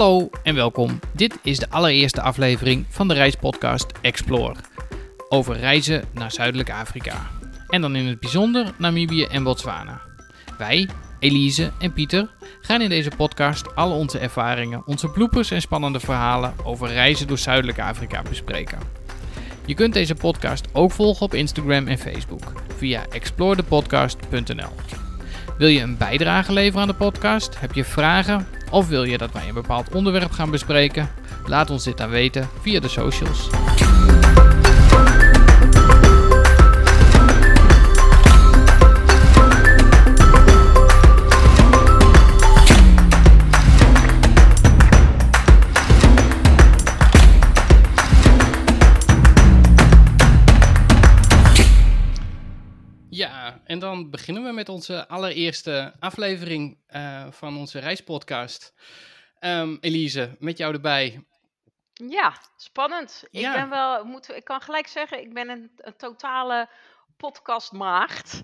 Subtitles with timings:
[0.00, 0.98] Hallo en welkom.
[1.12, 4.54] Dit is de allereerste aflevering van de reispodcast Explore.
[5.28, 7.30] Over reizen naar Zuidelijk Afrika.
[7.68, 10.00] En dan in het bijzonder Namibië en Botswana.
[10.58, 16.00] Wij, Elise en Pieter, gaan in deze podcast al onze ervaringen, onze bloepers en spannende
[16.00, 18.78] verhalen over reizen door Zuidelijk Afrika bespreken.
[19.66, 25.09] Je kunt deze podcast ook volgen op Instagram en Facebook via explorethepodcast.nl.
[25.60, 27.60] Wil je een bijdrage leveren aan de podcast?
[27.60, 28.46] Heb je vragen?
[28.70, 31.08] Of wil je dat wij een bepaald onderwerp gaan bespreken?
[31.46, 33.48] Laat ons dit dan weten via de socials.
[53.70, 58.74] En dan beginnen we met onze allereerste aflevering uh, van onze reispodcast.
[59.40, 61.24] Um, Elise, met jou erbij.
[61.92, 63.24] Ja, spannend.
[63.30, 66.68] Ik ben wel, moet, ik kan gelijk zeggen, ik ben een, een totale
[67.16, 68.42] podcastmaagd.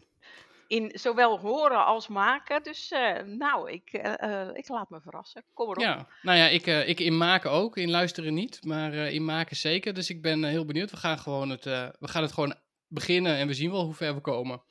[0.66, 2.62] In zowel horen als maken.
[2.62, 5.44] Dus uh, nou, ik, uh, ik laat me verrassen.
[5.54, 5.82] Kom erop.
[5.82, 7.76] Ja, nou ja, ik, ik in maken ook.
[7.76, 9.94] In luisteren niet, maar in maken zeker.
[9.94, 10.90] Dus ik ben heel benieuwd.
[10.90, 12.54] We gaan, gewoon het, we gaan het gewoon
[12.86, 14.62] beginnen en we zien wel hoe ver we komen.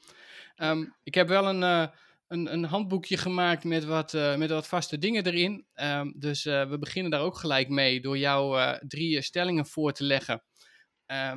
[0.56, 1.88] Um, ik heb wel een, uh,
[2.28, 5.66] een, een, handboekje gemaakt met wat, uh, met wat vaste dingen erin.
[5.75, 10.03] Um, dus uh, we beginnen daar ook gelijk mee door jou drie stellingen voor te
[10.03, 10.44] leggen.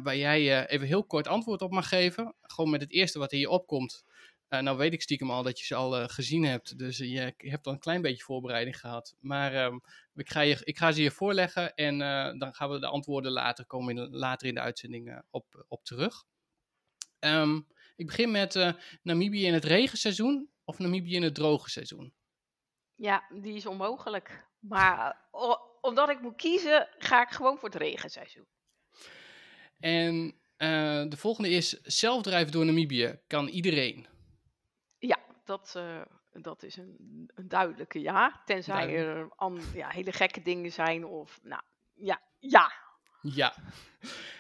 [0.02, 2.34] waar jij even heel kort antwoord op mag geven.
[2.42, 4.04] Gewoon met het eerste wat in je opkomt.
[4.48, 6.78] nou weet ik stiekem al dat je ze al gezien hebt.
[6.78, 9.14] Dus je hebt al een klein beetje voorbereiding gehad.
[9.20, 9.80] Maar um,
[10.14, 11.98] ik, ga je, ik ga ze je voorleggen en
[12.38, 16.24] dan gaan we de antwoorden later komen in, later in de uitzending op, op terug.
[17.20, 17.66] Um,
[17.98, 22.12] ik begin met uh, Namibië in het regenseizoen of Namibië in het droge seizoen?
[22.94, 24.46] Ja, die is onmogelijk.
[24.58, 25.28] Maar
[25.80, 28.46] omdat ik moet kiezen, ga ik gewoon voor het regenseizoen.
[29.78, 30.14] En
[30.58, 34.06] uh, de volgende is: zelfdrijven door Namibië kan iedereen?
[34.98, 38.42] Ja, dat, uh, dat is een, een, duidelijke ja.
[38.44, 41.62] Tenzij er an, ja, hele gekke dingen zijn of, nou,
[41.94, 42.72] ja, ja.
[43.22, 43.54] Ja.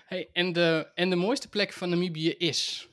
[0.06, 2.88] Hey, en, de, en de mooiste plek van Namibië is?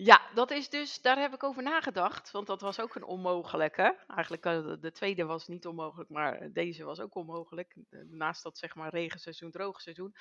[0.00, 3.96] Ja, dat is dus, daar heb ik over nagedacht, want dat was ook een onmogelijke.
[4.06, 7.74] Eigenlijk uh, de tweede was niet onmogelijk, maar deze was ook onmogelijk.
[8.08, 10.14] Naast dat zeg maar regenseizoen, droogseizoen.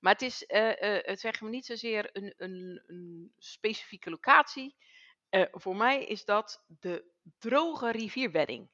[0.00, 4.76] Maar het is, uh, uh, het zeg maar niet zozeer een, een, een specifieke locatie.
[5.50, 7.04] voor mij is dat de
[7.38, 8.68] droge rivierbedding.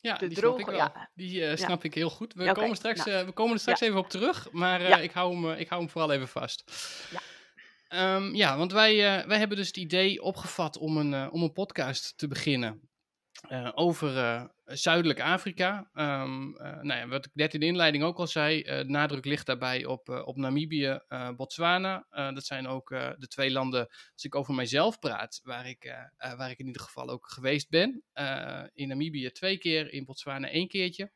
[0.00, 0.74] Ja, de die snap ik wel.
[0.74, 1.10] Ja.
[1.14, 2.34] Die snap ik heel goed.
[2.34, 3.26] We, komen, straks, nou.
[3.26, 6.12] we komen er straks even op terug, maar ik, hou hem, ik hou hem vooral
[6.12, 6.72] even vast.
[7.10, 7.20] Ja.
[7.94, 11.42] Um, ja, want wij, uh, wij hebben dus het idee opgevat om een, uh, om
[11.42, 12.90] een podcast te beginnen
[13.50, 15.90] uh, over Zuidelijk Afrika.
[15.94, 19.84] Um, nou ja, wat ik net in de inleiding ook al zei, nadruk ligt daarbij
[19.84, 21.00] op, op Namibië,
[21.36, 22.06] Botswana.
[22.10, 22.88] dat zijn ook
[23.18, 27.08] de twee landen, als ik over mijzelf praat, waar ik, waar ik in ieder geval
[27.08, 28.04] ook geweest ben.
[28.72, 31.12] in Namibië twee keer, in Botswana één keertje.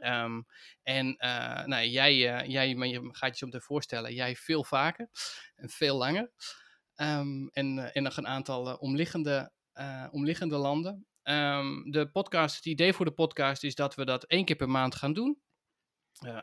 [0.00, 0.46] Um,
[0.82, 4.64] en uh, nou, jij, uh, jij maar je gaat je zo meteen voorstellen, jij veel
[4.64, 5.08] vaker
[5.54, 6.30] en veel langer.
[6.96, 9.52] Um, en, uh, nog een aantal omliggende,
[10.10, 11.06] omliggende landen.
[11.22, 14.70] Um, de podcast, het idee voor de podcast is dat we dat één keer per
[14.70, 15.40] maand gaan doen.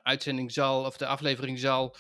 [0.04, 1.96] uitzending zal, of de aflevering zal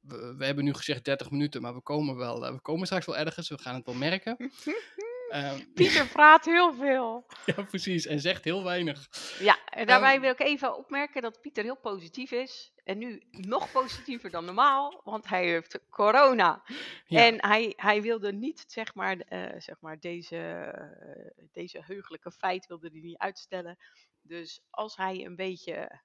[0.00, 3.16] we, we, hebben nu gezegd 30 minuten, maar we komen, wel, we komen straks wel
[3.16, 3.48] ergens.
[3.48, 4.36] We gaan het wel merken.
[5.34, 7.26] Um, Pieter praat heel veel.
[7.46, 8.06] Ja, precies.
[8.06, 9.08] En zegt heel weinig.
[9.40, 12.72] Ja, en daarbij um, wil ik even opmerken dat Pieter heel positief is.
[12.84, 16.62] En nu nog positiever dan normaal, want hij heeft corona.
[17.06, 17.26] Ja.
[17.26, 22.66] En hij, hij wilde niet, zeg maar, uh, zeg maar deze, uh, deze heugelijke feit
[22.66, 23.78] wilde hij niet uitstellen.
[24.22, 26.00] Dus als hij een beetje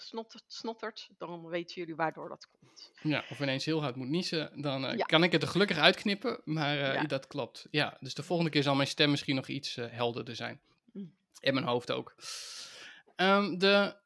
[0.00, 2.92] snottert, snottert, dan weten jullie waardoor dat komt.
[3.02, 5.04] Ja, of ineens heel hard moet niezen, dan uh, ja.
[5.04, 7.04] kan ik het er gelukkig uitknippen, maar uh, ja.
[7.04, 7.66] dat klopt.
[7.70, 10.60] Ja, dus de volgende keer zal mijn stem misschien nog iets uh, helderder zijn.
[10.92, 11.14] Mm.
[11.40, 12.14] En mijn hoofd ook.
[13.16, 13.98] Um, de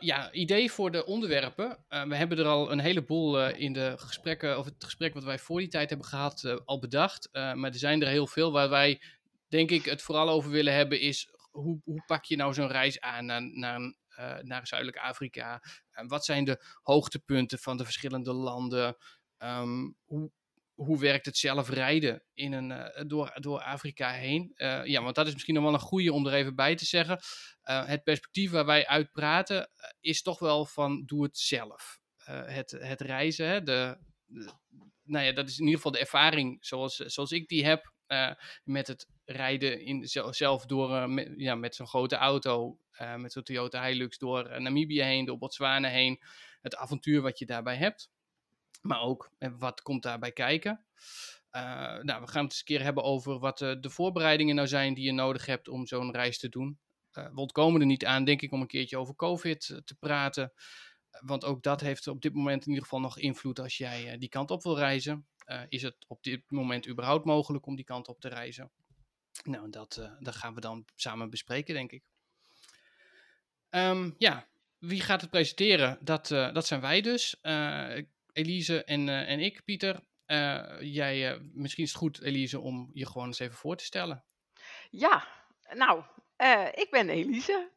[0.00, 1.84] ja, idee voor de onderwerpen.
[1.88, 5.58] we hebben er al een heleboel in de gesprekken, of het gesprek wat wij voor
[5.58, 7.28] die tijd hebben gehad, al bedacht.
[7.32, 9.00] maar er zijn er heel veel waar wij,
[9.48, 13.00] denk ik, het vooral over willen hebben, is hoe, hoe pak je nou zo'n reis
[13.00, 13.96] aan naar, naar een
[14.40, 15.62] naar Zuidelijk Afrika?
[15.92, 18.96] Uh, wat zijn de hoogtepunten van de verschillende landen?
[19.38, 20.30] Um, hoe,
[20.74, 24.52] hoe werkt het zelf rijden in een, uh, door, door Afrika heen?
[24.84, 27.20] ja, want dat is misschien nog wel een goede om er even bij te zeggen.
[27.62, 29.70] het perspectief waar wij uit praten
[30.00, 31.98] is toch wel van doe het zelf.
[32.26, 34.52] het, het reizen, hè, de, de,
[35.02, 37.92] nou ja, dat is in ieder geval de ervaring zoals, zoals ik die heb.
[38.64, 42.78] met het rijden in, zelf door, met, ja, met zo'n grote auto,
[43.16, 46.22] met zo'n Toyota Hilux door Namibië heen, door Botswana heen.
[46.60, 48.10] Het avontuur wat je daarbij hebt.
[48.82, 50.84] Maar ook wat komt daarbij kijken.
[52.02, 55.04] nou, we gaan het eens een keer hebben over wat de voorbereidingen nou zijn die
[55.04, 56.78] je nodig hebt om zo'n reis te doen.
[57.10, 60.52] we ontkomen er niet aan, denk ik, om een keertje over COVID te praten.
[61.20, 64.28] Want ook dat heeft op dit moment in ieder geval nog invloed als jij die
[64.28, 65.26] kant op wil reizen.
[65.68, 68.70] Is het op dit moment überhaupt mogelijk om die kant op te reizen?
[69.44, 72.04] Nou, dat, uh, dat gaan we dan samen bespreken, denk ik.
[73.70, 74.46] Um, ja,
[74.78, 75.98] wie gaat het presenteren?
[76.00, 77.40] Dat, dat zijn wij dus.
[78.32, 80.00] Elise en, en ik, Pieter.
[80.80, 84.24] jij, misschien is het goed, Elise, om je gewoon eens even voor te stellen.
[84.90, 85.26] Ja,
[85.74, 86.02] nou,
[86.72, 87.70] ik ben Elise,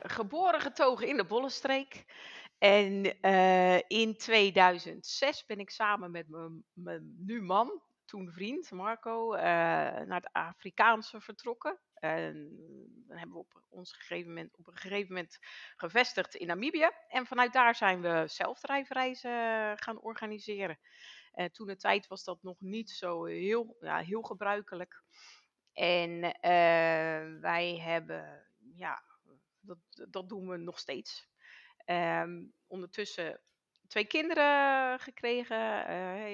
[0.00, 2.04] geboren getogen in de Bollenstreek.
[2.58, 3.20] En
[3.88, 6.28] in 2006 ben ik samen met
[6.72, 11.78] mijn nu man, toen vriend Marco, uh, naar het Afrikaanse vertrokken.
[11.94, 12.32] En
[13.06, 15.38] dan hebben we op, ons gegeven moment, op een gegeven moment
[15.76, 16.90] gevestigd in Namibië.
[17.08, 19.30] En vanuit daar zijn we zelfdrijfreizen
[19.78, 20.78] gaan organiseren.
[21.34, 25.02] Uh, toen de tijd was dat nog niet zo heel, ja, heel gebruikelijk.
[25.72, 26.20] En
[27.40, 28.46] wij hebben,
[28.76, 29.02] ja,
[29.60, 29.78] dat,
[30.10, 31.28] dat doen we nog steeds.
[31.86, 33.40] Um, ondertussen
[33.86, 35.86] twee kinderen gekregen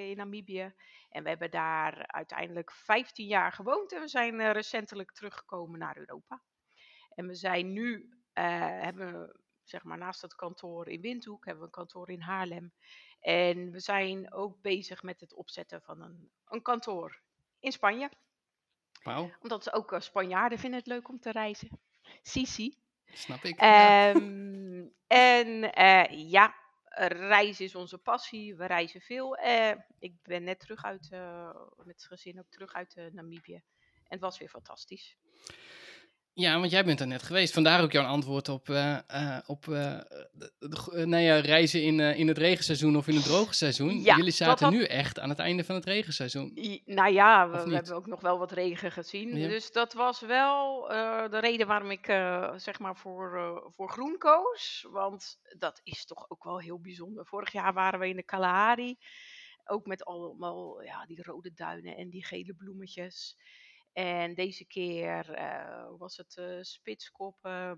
[0.09, 0.73] in Namibië.
[1.15, 3.93] En we hebben daar uiteindelijk 15 jaar gewoond.
[3.93, 6.41] En we zijn uh, recentelijk teruggekomen naar Europa.
[7.09, 8.43] En we zijn nu, uh,
[8.81, 12.73] hebben zeg maar naast het kantoor in Windhoek, hebben we een kantoor in Haarlem.
[13.19, 17.21] En we zijn ook bezig met het opzetten van een, een kantoor
[17.59, 18.09] in Spanje.
[19.03, 19.29] Wow.
[19.39, 21.79] Omdat ook Spanjaarden vinden het leuk om te reizen.
[22.21, 22.77] Sisi.
[23.05, 23.61] Snap ik.
[23.61, 26.55] Um, en uh, ja,
[27.07, 28.55] reizen is onze passie.
[28.55, 29.39] We reizen veel.
[29.39, 33.63] Uh, ik ben net terug uit, uh, met het gezin ook terug uit Namibië.
[33.93, 35.17] En het was weer fantastisch.
[36.37, 37.53] Ja, want jij bent er net geweest.
[37.53, 39.99] Vandaar ook jouw antwoord op, uh, uh, op uh,
[40.89, 44.01] nou ja, reizen in, in het regenseizoen of in het droge seizoen.
[44.01, 44.73] Ja, Jullie zaten had...
[44.73, 46.51] nu echt aan het einde van het regenseizoen.
[46.55, 49.37] I, nou ja, we, we, hebben ook nog wel wat regen gezien.
[49.37, 49.47] Ja.
[49.47, 50.87] Dus dat was wel
[51.29, 52.05] de reden waarom ik
[52.55, 54.87] zeg maar voor, voor groen koos.
[54.91, 57.25] Want dat is toch ook wel heel bijzonder.
[57.25, 58.97] Vorig jaar waren we in de Kalahari.
[59.65, 63.37] Ook met allemaal ja, die rode duinen en die gele bloemetjes.
[63.95, 67.71] En deze keer uh, was het uh, Spitskop, uh,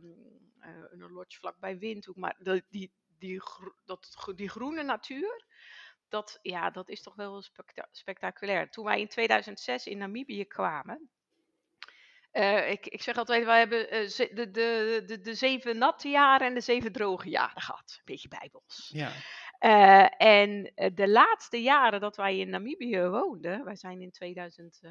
[0.90, 2.16] een lodge vlakbij Windhoek.
[2.16, 3.42] Maar de, die, die,
[3.86, 5.46] dat, die groene natuur,
[6.10, 8.70] dat, ja, dat is toch wel specta spectaculair.
[8.70, 11.10] Toen wij in 2006 in Namibië kwamen,
[12.68, 16.62] ik, ik zeg altijd, wij hebben de, de, de, de zeven natte jaren en de
[16.62, 17.96] zeven droge jaren gehad.
[17.98, 18.94] Een beetje bijbels.
[18.94, 19.12] Ja.
[20.18, 24.82] en de laatste jaren dat wij in Namibië woonden, wij zijn in 2000...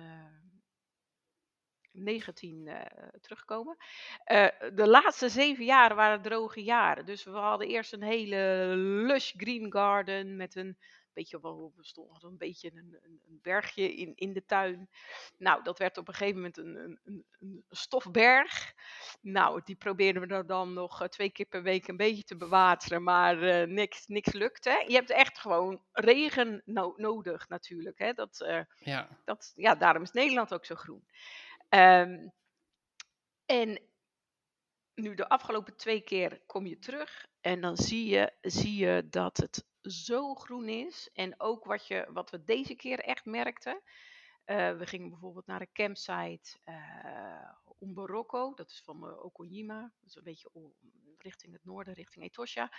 [1.96, 2.80] 19 uh,
[3.20, 3.76] terugkomen.
[4.32, 7.06] Uh, de laatste zeven jaren waren droge jaren.
[7.06, 10.76] Dus we hadden eerst een hele lush green garden met een
[11.16, 14.88] beetje wel bestond een beetje een, een, een, bergje in, in de tuin.
[15.38, 18.74] Nou, dat werd op een gegeven moment een, een, een stofberg.
[19.20, 23.02] Nou, die probeerden we dan nog uh, twee keer per week een beetje te bewateren,
[23.02, 24.84] maar uh, niks, niks lukte.
[24.86, 27.98] Je hebt echt gewoon regen no nodig natuurlijk.
[27.98, 28.12] Hè?
[28.12, 29.08] Dat, uh, ja.
[29.24, 31.04] Dat, ja, daarom is Nederland ook zo groen.
[31.76, 32.32] Um,
[33.46, 33.80] en
[34.94, 39.36] nu de afgelopen twee keer kom je terug en dan zie je, zie je dat
[39.36, 41.10] het zo groen is.
[41.12, 43.82] En ook wat, je, wat we deze keer echt merkten.
[44.46, 46.58] Uh, we gingen bijvoorbeeld naar een campsite
[47.78, 50.50] om Barocco, dat is van uh, Okojima, dat is een beetje
[51.18, 52.72] richting het noorden, richting Etosha.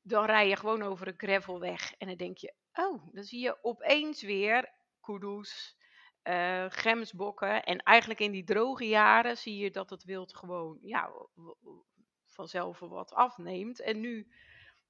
[0.00, 3.64] Dan rij je gewoon over een gravelweg en dan denk je, oh, dan zie je
[3.64, 5.76] opeens weer kudus,
[6.24, 7.64] uh, gemsbokken.
[7.64, 11.10] En eigenlijk in die droge jaren zie je dat het wild gewoon ja,
[12.26, 13.80] vanzelf wat afneemt.
[13.80, 14.28] En nu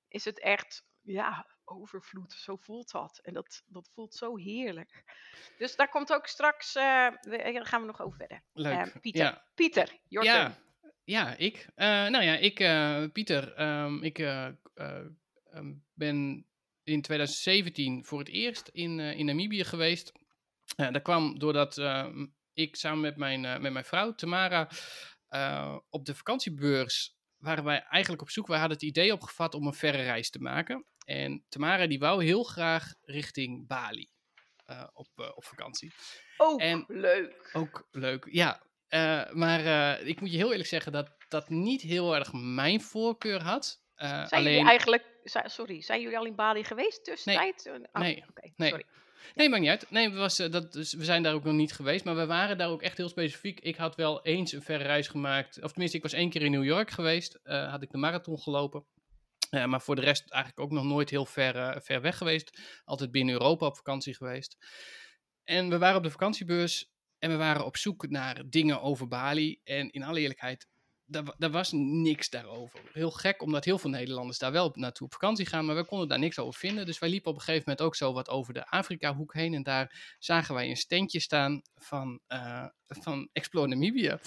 [0.09, 2.33] is het echt ja, overvloed.
[2.33, 3.21] Zo voelt dat.
[3.23, 5.05] En dat, dat voelt zo heerlijk.
[5.59, 6.83] Dus daar komt ook straks, uh,
[7.21, 8.43] daar gaan we nog over verder.
[8.53, 8.87] Leuk.
[8.87, 9.45] Uh, Pieter, ja.
[9.55, 10.57] Pieter, ja.
[11.05, 11.69] Ja, ik.
[11.77, 12.55] nou ja, ik,
[13.13, 16.47] Pieter, um, ik um, ben
[16.83, 20.13] in 2017 voor het eerst in, in Namibië geweest.
[20.77, 22.07] Ja, dat kwam doordat uh,
[22.53, 24.69] ik samen met mijn, uh, met mijn vrouw, Tamara,
[25.31, 28.47] uh, op de vakantiebeurs waren wij eigenlijk op zoek.
[28.47, 30.85] Wij hadden het idee opgevat om een verre reis te maken.
[31.05, 34.09] En Tamara die wou heel graag richting Bali
[34.93, 35.93] op, op vakantie.
[36.37, 37.51] Ook en, leuk.
[37.53, 38.63] Ook leuk, ja.
[39.33, 43.83] maar ik moet je heel eerlijk zeggen dat dat niet heel erg mijn voorkeur had.
[43.95, 44.53] zijn alleen...
[44.53, 45.05] jullie eigenlijk,
[45.45, 47.65] sorry, zijn jullie al in Bali geweest tussentijd?
[47.65, 48.69] Nee, oh, nee, okay, nee.
[48.69, 48.87] Sorry.
[49.35, 49.91] Nee, maakt niet uit.
[49.91, 52.69] Nee, was, dat, dus we zijn daar ook nog niet geweest, maar we waren daar
[52.69, 53.61] ook echt heel specifiek.
[53.61, 56.51] Ik had wel eens een verre reis gemaakt, of tenminste, ik was één keer in
[56.51, 58.85] New York geweest, had ik de marathon gelopen.
[59.51, 62.61] Uh, maar voor de rest eigenlijk ook nog nooit heel ver, ver weg geweest.
[62.85, 64.57] Altijd binnen Europa op vakantie geweest.
[65.45, 69.61] En we waren op de vakantiebeurs en we waren op zoek naar dingen over Bali.
[69.65, 70.69] En in alle eerlijkheid,
[71.39, 72.81] daar, was niks daarover.
[72.93, 76.09] Heel gek, omdat heel veel Nederlanders daar wel naartoe op vakantie gaan, maar we konden
[76.09, 76.87] daar niks over vinden.
[76.87, 79.55] Dus wij liepen op een gegeven moment ook zo wat over de Afrika-hoek heen.
[79.55, 84.21] En daar zagen wij een standje staan van, uh, van Explore Namibia.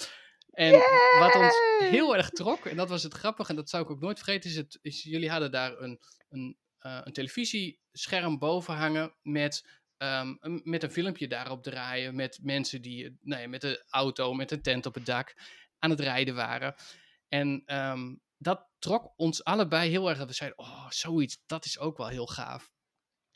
[0.50, 0.72] En
[1.18, 4.00] wat ons heel erg trok, en dat was het grappige, en dat zou ik ook
[4.00, 9.14] nooit vergeten, is, het, is jullie hadden daar een, een, uh, een televisiescherm boven hangen
[9.22, 12.14] met Um, met een filmpje daarop draaien.
[12.14, 15.34] Met mensen die nou ja, met de auto, met een tent op het dak
[15.78, 16.74] aan het rijden waren.
[17.28, 20.18] En um, dat trok ons allebei heel erg.
[20.18, 22.72] Dat we zeiden: Oh, zoiets, dat is ook wel heel gaaf.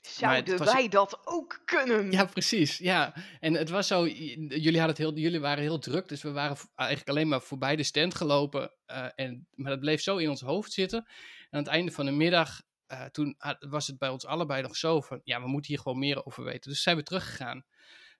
[0.01, 0.73] Zouden was...
[0.73, 2.13] wij dat ook kunnen?
[2.13, 2.79] Ja, precies.
[2.79, 3.15] Ja.
[3.41, 6.57] En het was zo, jullie, hadden het heel, jullie waren heel druk, dus we waren
[6.75, 8.73] eigenlijk alleen maar voorbij de stand gelopen.
[8.87, 10.99] Uh, en, maar dat bleef zo in ons hoofd zitten.
[10.99, 12.61] En aan het einde van de middag
[12.93, 15.99] uh, toen was het bij ons allebei nog zo van, ja, we moeten hier gewoon
[15.99, 16.71] meer over weten.
[16.71, 17.65] Dus zijn we teruggegaan.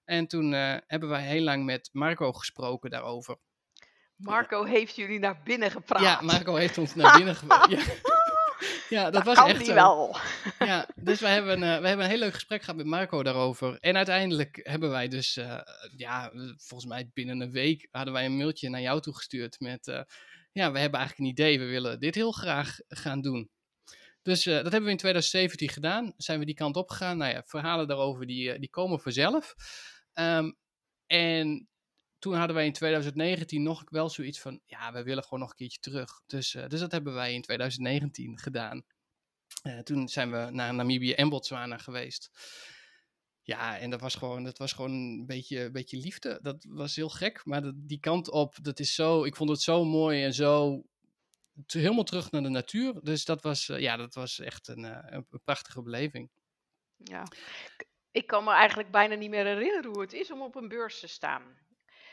[0.05, 3.39] En toen uh, hebben wij heel lang met Marco gesproken daarover.
[4.19, 6.03] Marco heeft jullie naar binnen gepraat.
[6.03, 7.71] Ja, Marco heeft ons naar binnen gepraat.
[7.71, 7.83] ja.
[8.89, 9.75] ja, dat, dat was echt zo.
[9.75, 10.17] wel.
[10.59, 13.77] ja, dus wij hebben, uh, wij hebben een heel leuk gesprek gehad met Marco daarover.
[13.81, 15.35] En uiteindelijk hebben wij dus,
[15.97, 19.87] ja, volgens mij binnen een week hadden wij een mailtje naar jou toegestuurd met,
[20.53, 23.51] ja, we hebben eigenlijk een idee, we willen dit heel graag gaan doen.
[24.23, 26.13] Dus dat hebben we in 2017 gedaan.
[26.17, 27.17] Zijn we die kant op gegaan.
[27.17, 29.55] Nou ja, verhalen daarover die, die komen vanzelf.
[30.15, 30.57] Um,
[31.07, 31.69] en
[32.19, 35.57] toen hadden wij in 2019 nog wel zoiets van, ja, we willen gewoon nog een
[35.57, 36.21] keertje terug.
[36.27, 38.85] Dus, uh, dus dat hebben wij in 2019 gedaan.
[39.83, 42.31] toen zijn we naar Namibië en Botswana geweest.
[43.43, 46.39] Ja, en dat was gewoon, dat was gewoon een beetje, beetje liefde.
[46.43, 49.61] Dat was heel gek, maar dat, die kant op, dat is zo, ik vond het
[49.61, 50.83] zo mooi en zo
[51.67, 52.95] helemaal terug naar de natuur.
[53.03, 56.31] Dus dat was, uh, ja, dat was echt een, een, prachtige beleving.
[56.97, 57.23] Ja,
[58.11, 61.01] ik kan me eigenlijk bijna niet meer herinneren hoe het is om op een beurs
[61.01, 61.43] te staan.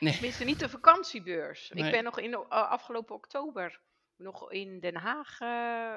[0.06, 0.14] Nee.
[0.14, 1.70] Tenminste, niet de vakantiebeurs.
[1.70, 1.86] Nee.
[1.86, 3.82] Ik ben nog in uh, afgelopen oktober
[4.18, 5.40] nog in Den Haag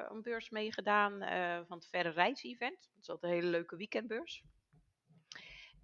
[0.09, 1.19] een beurs meegedaan
[1.67, 2.79] van het Verre Reis-event.
[2.79, 4.43] Dat is altijd een hele leuke weekendbeurs.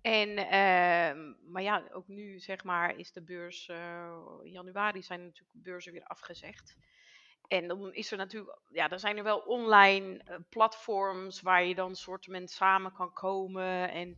[0.01, 3.67] En, ehm, maar ja, ook nu zeg maar is de beurs,
[4.43, 6.77] in januari zijn natuurlijk beurzen weer afgezegd.
[7.47, 11.75] En dan is er natuurlijk, ja, er zijn er wel online uh, platforms waar je
[11.75, 13.91] dan soortement samen kan komen.
[13.91, 14.17] En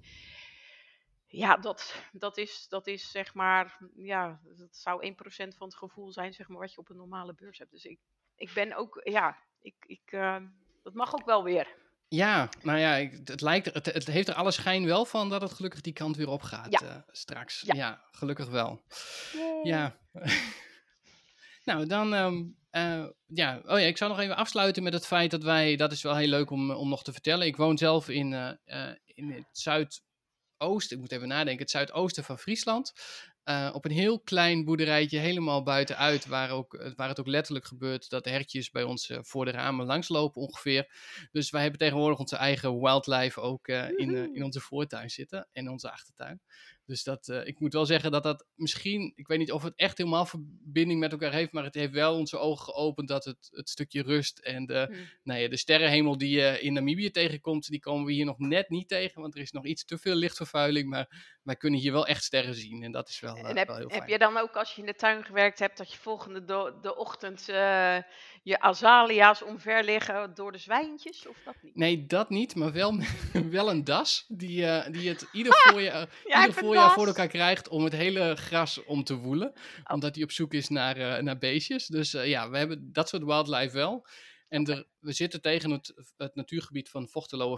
[1.38, 5.16] ja, dat, dat, is, dat is zeg maar, ja, dat zou 1%
[5.58, 7.72] van het gevoel zijn, zeg maar, wat je op een normale beurs hebt.
[7.72, 8.00] Dus ik,
[8.36, 10.38] ik ben ook, ja, ik, ik, uh,
[10.84, 11.68] dat mag ook wel weer.
[12.08, 15.42] Ja, nou ja, ik, het, lijkt, het, het heeft er alle schijn wel van dat
[15.42, 16.84] het gelukkig die kant weer op gaat ja.
[16.84, 17.62] uh, straks.
[17.62, 17.76] Ja.
[17.76, 18.02] ja.
[18.12, 18.82] gelukkig wel.
[19.34, 19.62] Yay.
[19.64, 19.98] Ja.
[21.66, 25.32] nou, dan um, uh, ja, oh ja, ik zou nog even afsluiten met het feit
[25.32, 27.48] dat wij, dat is wel heel leuk om, om nog te vertellen.
[27.48, 29.48] Ik woon zelf in, uh, in het
[30.58, 32.94] zuidoosten, ik moet even nadenken, het zuidoosten van Friesland.
[33.74, 38.24] op een heel klein boerderijtje, helemaal buitenuit, waar, ook, waar het ook letterlijk gebeurt dat
[38.24, 40.92] de hertjes bij ons voor de ramen langslopen ongeveer.
[41.32, 45.92] Dus wij hebben tegenwoordig onze eigen wildlife ook in, in onze voortuin zitten en onze
[45.92, 46.42] achtertuin.
[46.88, 49.74] Dus dat, uh, ik moet wel zeggen dat dat misschien, ik weet niet of het
[49.76, 53.50] echt helemaal verbinding met elkaar heeft, maar het heeft wel onze ogen geopend dat het,
[53.52, 55.10] het stukje rust en de, hmm.
[55.24, 58.70] nou ja, de sterrenhemel die je in Namibië tegenkomt, die komen we hier nog net
[58.70, 62.08] niet tegen, want er is nog iets te veel lichtvervuiling, maar wij kunnen hier wel
[62.08, 64.02] echt sterren zien en dat is wel, uh, heb, wel heel fijn.
[64.02, 66.44] Heb je dan ook als je in de tuin gewerkt hebt, dat je volgende
[66.82, 67.98] de ochtend uh,
[68.48, 71.76] je azalea's omver liggen door de zwijntjes, of dat niet?
[71.76, 73.00] Nee, dat niet, maar wel,
[73.50, 77.84] wel een das die, die het ieder voorjaar, ja, ieder voorjaar voor elkaar krijgt om
[77.84, 79.94] het hele gras om te woelen, oh.
[79.94, 81.88] omdat hij op zoek is naar, naar beestjes.
[81.88, 84.08] Dus ja, we hebben dat soort wildlife wel.
[84.48, 87.10] En er, we zitten tegen het, het natuurgebied van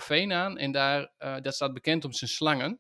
[0.01, 0.57] Veen aan.
[0.57, 2.79] En daar, dat staat bekend om zijn slangen.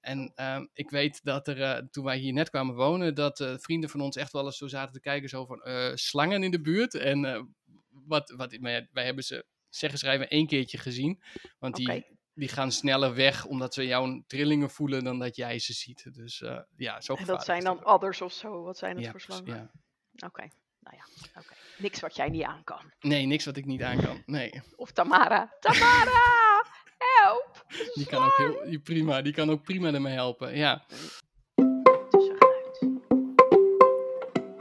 [0.00, 3.54] En uh, ik weet dat er, uh, toen wij hier net kwamen wonen, dat uh,
[3.58, 5.60] vrienden van ons echt wel eens zo zaten te kijken, zo van
[5.94, 6.94] slangen in de buurt.
[6.94, 7.48] En
[7.88, 11.22] wat, wat, wij, wij hebben ze, zeggen schrijven, één keertje gezien.
[11.58, 15.72] Want die, die gaan sneller weg omdat ze jouw trillingen voelen dan dat jij ze
[15.72, 16.14] ziet.
[16.14, 16.44] Dus
[16.76, 18.62] ja, zo En dat zijn dan adders of zo?
[18.62, 19.56] Wat zijn het ja, voor slangen?
[19.56, 19.70] Ja.
[20.12, 20.50] Oké, okay.
[20.80, 21.38] nou ja, oké.
[21.38, 21.56] Okay.
[21.78, 22.92] Niks wat jij niet aan kan.
[23.00, 24.22] Nee, niks wat ik niet aan kan.
[24.26, 24.62] Nee.
[24.76, 25.56] Of Tamara.
[25.60, 26.64] Tamara!
[27.22, 27.57] Help!
[27.94, 30.84] Die kan ook heel, prima, die kan ook prima ermee helpen, ja.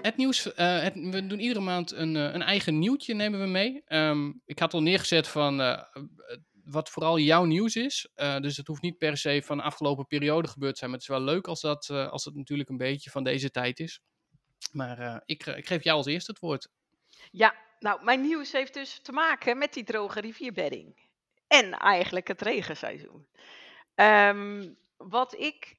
[0.01, 3.45] Het nieuws, uh, het, we doen iedere maand een, uh, een eigen nieuwtje nemen we
[3.45, 3.83] mee.
[3.87, 5.81] Um, ik had al neergezet van, uh,
[6.63, 8.09] wat vooral jouw nieuws is.
[8.15, 10.91] dus het hoeft niet per se van de afgelopen periode gebeurd te zijn.
[10.91, 13.79] Maar het is wel leuk als, dat, als het natuurlijk een beetje van deze tijd
[13.79, 14.01] is.
[14.71, 16.69] Maar ik, ik geef jou als eerste het woord.
[17.31, 21.06] Ja, nou, mijn nieuws heeft dus te maken met die droge rivierbedding.
[21.47, 23.27] En eigenlijk het regenseizoen.
[23.95, 25.77] Um, wat ik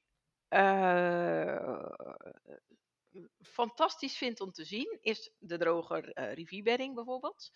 [0.49, 1.85] uh,
[3.41, 7.51] fantastisch vind om te zien, is de droge uh, rivierbedding bijvoorbeeld.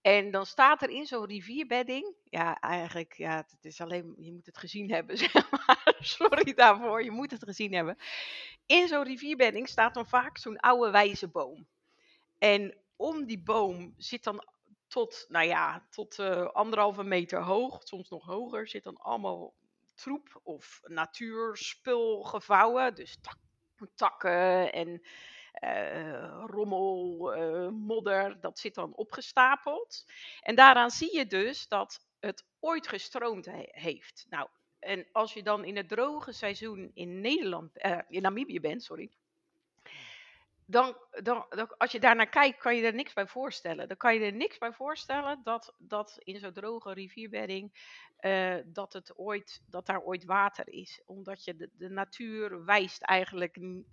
[0.00, 4.46] En dan staat er in zo'n rivierbedding, ja, eigenlijk, ja, het is alleen, je moet
[4.46, 5.96] het gezien hebben, zeg maar.
[6.00, 7.96] Sorry daarvoor, je moet het gezien hebben.
[8.66, 11.66] In zo'n rivierbedding staat dan vaak zo'n oude wijze boom.
[12.38, 14.44] En om die boom zit dan
[14.90, 19.54] tot, nou ja, tot uh, anderhalve meter hoog, soms nog hoger, zit dan allemaal
[19.94, 22.94] troep of natuurspul gevouwen.
[22.94, 23.38] Dus tak,
[23.94, 25.02] takken en
[25.64, 30.04] uh, rommel, uh, modder, dat zit dan opgestapeld.
[30.40, 34.26] En daaraan zie je dus dat het ooit gestroomd heeft.
[34.28, 37.76] Nou, en als je dan in het droge seizoen in Nederland,
[38.08, 39.10] in Namibië bent, sorry,
[40.70, 43.88] dan, dan, dan, als je daarnaar kijkt, kan je er niks bij voorstellen.
[43.88, 47.72] Dan kan je er niks bij voorstellen dat, dat in zo'n droge rivierbedding,
[48.20, 51.02] uh, dat, het ooit, dat daar ooit water is.
[51.06, 53.84] Omdat je de, de natuur wijst eigenlijk uh,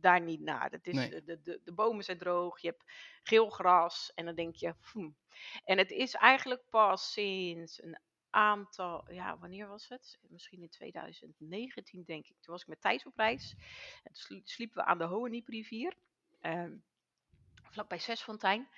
[0.00, 0.70] daar niet naar.
[0.70, 1.24] Het is, nee.
[1.24, 2.84] de, de, de bomen zijn droog, je hebt
[3.22, 4.74] geel gras en dan denk je.
[5.64, 7.98] En het is eigenlijk pas sinds een
[8.30, 10.18] aantal, ja, wanneer was het?
[10.28, 12.36] Misschien in 2019, denk ik.
[12.40, 13.54] Toen was ik met Thijs op reis.
[14.02, 16.05] En toen sliepen we aan de Hohennieprivier um,
[17.70, 18.68] vlakbij Zesfontein.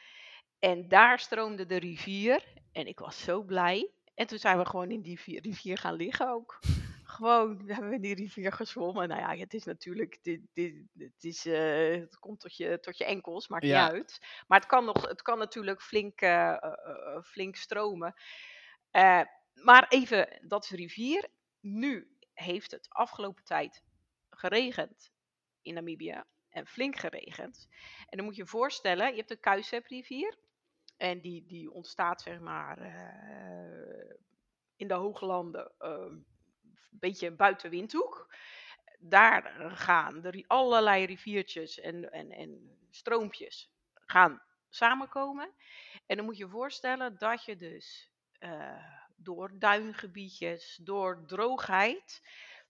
[0.58, 2.44] En daar stroomde de rivier.
[2.72, 3.90] En ik was zo blij.
[4.14, 6.58] En toen zijn we gewoon in die rivier gaan liggen ook.
[7.02, 9.08] Gewoon, we hebben in die rivier gezwommen.
[9.08, 12.98] Nou ja, het is natuurlijk, dit, dit, het, is, uh, het komt tot je, tot
[12.98, 13.84] je enkels, maakt ja.
[13.84, 14.18] niet uit.
[14.46, 18.14] Maar het kan, nog, het kan natuurlijk flink, uh, uh, flink stromen.
[19.52, 21.28] maar even, dat is rivier.
[21.60, 23.82] Nu heeft het afgelopen tijd
[24.30, 25.10] geregend
[25.62, 27.68] in Namibië en flink geregend.
[28.08, 30.36] En dan moet je je voorstellen, je hebt de Kuisep-rivier.
[30.96, 34.14] En die, die ontstaat zeg maar uh,
[34.76, 36.26] in de hooglanden, uh, een
[36.90, 38.34] beetje buiten Windhoek.
[38.98, 45.54] Daar gaan er allerlei riviertjes en, en, en stroompjes gaan samenkomen.
[46.06, 48.84] En dan moet je je voorstellen dat je dus uh,
[49.16, 52.22] door duingebiedjes, door droogheid,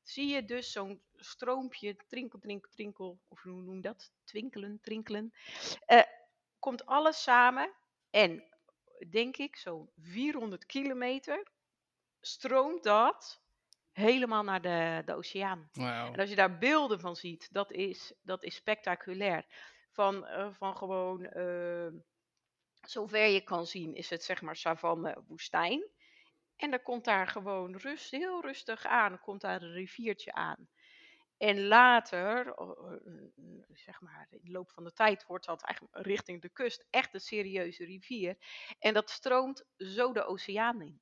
[0.08, 4.12] zie je dus zo'n stroompje, trinkel, trinkel, trinkel, of hoe noem je dat?
[4.24, 5.32] Twinkelen, trinkelen.
[5.86, 6.02] Uh,
[6.58, 7.74] komt alles samen
[8.10, 8.44] en
[9.10, 11.50] denk ik zo'n 400 kilometer
[12.20, 13.40] stroomt dat
[13.92, 15.68] helemaal naar de, de oceaan.
[15.72, 15.86] Wow.
[15.86, 19.46] En als je daar beelden van ziet, dat is, dat is spectaculair.
[19.90, 21.88] Van, uh, van gewoon, uh,
[22.80, 25.90] zover je kan zien, is het zeg maar savanne woestijn.
[26.58, 30.68] En dan komt daar gewoon rust, heel rustig aan, komt daar een riviertje aan.
[31.36, 32.54] En later,
[33.72, 37.14] zeg maar in de loop van de tijd, wordt dat eigenlijk richting de kust echt
[37.14, 38.36] een serieuze rivier.
[38.78, 41.00] En dat stroomt zo de oceaan in.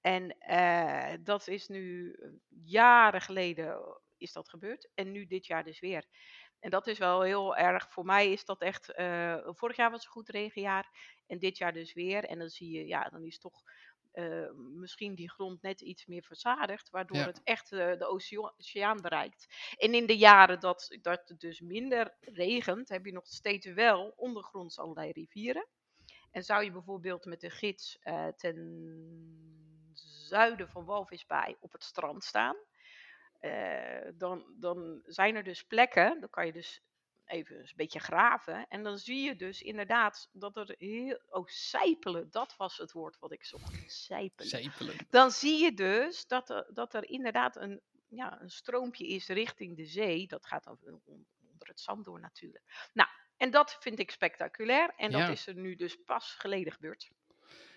[0.00, 2.16] En uh, dat is nu
[2.64, 4.90] jaren geleden is dat gebeurd.
[4.94, 6.04] En nu dit jaar dus weer.
[6.58, 10.04] En dat is wel heel erg, voor mij is dat echt, uh, vorig jaar was
[10.04, 11.16] een goed regenjaar.
[11.26, 12.24] En dit jaar dus weer.
[12.24, 13.62] En dan zie je, ja, dan is toch
[14.14, 17.26] uh, misschien die grond net iets meer verzadigd, waardoor ja.
[17.26, 19.46] het echt uh, de oceaan bereikt.
[19.78, 24.12] En in de jaren dat, dat het dus minder regent, heb je nog steeds wel
[24.16, 25.66] ondergronds allerlei rivieren.
[26.30, 28.56] En zou je bijvoorbeeld met de gids uh, ten
[30.28, 32.56] zuiden van Walvisbaai op het strand staan,
[34.14, 36.82] dan, dan zijn er dus plekken, dan kan je dus
[37.30, 38.66] even een beetje graven.
[38.68, 41.20] En dan zie je dus inderdaad dat er heel.
[41.28, 43.82] Oh, sijpelen, dat was het woord wat ik zocht.
[43.86, 44.50] Sijpelen.
[44.50, 44.96] Sijpelen.
[45.10, 49.76] Dan zie je dus dat er, dat er inderdaad een, ja, een stroompje is richting
[49.76, 50.26] de zee.
[50.26, 50.78] Dat gaat dan
[51.44, 52.90] onder het zand door natuurlijk.
[52.92, 54.92] Nou, en dat vind ik spectaculair.
[54.96, 55.28] En dat ja.
[55.28, 57.10] is er nu dus pas geleden gebeurd.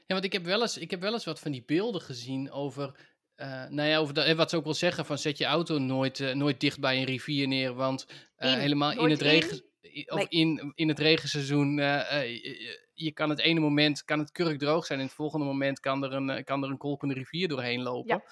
[0.06, 2.52] Ja, want ik heb wel eens, ik heb wel eens wat van die beelden gezien
[2.52, 5.78] over uh, nou ja, over de, wat ze ook wil zeggen, van zet je auto
[5.78, 8.06] nooit, uh, nooit dicht bij een rivier neer, want
[8.38, 10.12] uh, in, helemaal in het, regen, in?
[10.12, 10.28] of nee.
[10.30, 15.06] in, in het regenseizoen, je, je, kan het ene moment kan het kurkdroog zijn, en
[15.06, 18.15] het volgende moment kan er een, kan er een kolkende rivier doorheen lopen.
[18.15, 18.24] Ja.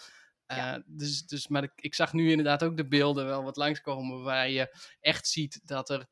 [0.56, 0.84] Ja.
[0.86, 4.50] dus, dus, maar ik, ik zag nu inderdaad ook de beelden wel wat langskomen, waar
[4.50, 6.08] je echt ziet dat er,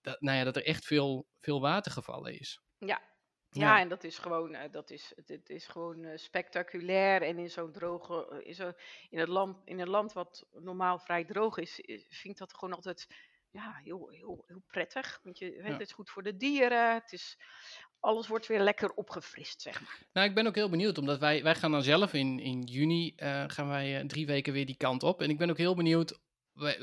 [0.00, 2.60] dat, nou ja, dat er echt veel, veel water gevallen is.
[2.78, 3.02] Ja,
[3.50, 7.22] ja, en dat is gewoon, uh, dat is, het, is gewoon uh, spectaculair.
[7.22, 8.72] En in zo'n droge, uh, in, zo,
[9.10, 12.74] in, het land, in een land wat normaal vrij droog is, vind ik dat gewoon
[12.74, 13.06] altijd
[13.50, 15.20] ja, heel, heel, heel prettig.
[15.22, 15.62] Want je, ja.
[15.62, 16.94] het is goed voor de dieren.
[16.94, 17.38] Het is
[18.00, 19.98] alles wordt weer lekker opgefrist, zeg maar.
[20.12, 23.12] Nou, ik ben ook heel benieuwd, omdat wij, wij gaan dan zelf in, in juni,
[23.46, 25.22] gaan wij drie weken weer die kant op.
[25.22, 26.18] En ik ben ook heel benieuwd,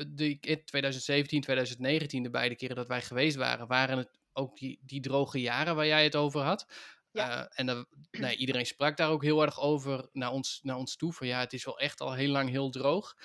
[0.08, 5.02] de, 2017, 2019, de beide keren dat wij geweest waren, waren het ook die, die
[5.02, 6.67] droge jaren waar jij het over had.
[7.12, 7.41] Ja.
[7.41, 7.86] Uh, en dan,
[8.38, 11.13] iedereen sprak daar ook heel erg over naar ons, naar ons toe.
[11.13, 13.15] Van ja, het is wel echt al heel lang heel droog.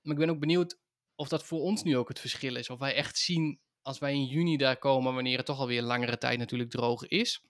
[0.00, 0.78] Maar ik ben ook benieuwd
[1.14, 2.70] of dat voor ons nu ook het verschil is.
[2.70, 6.18] Of wij echt zien als wij in juni daar komen, wanneer het toch alweer langere
[6.18, 7.44] tijd natuurlijk droog is.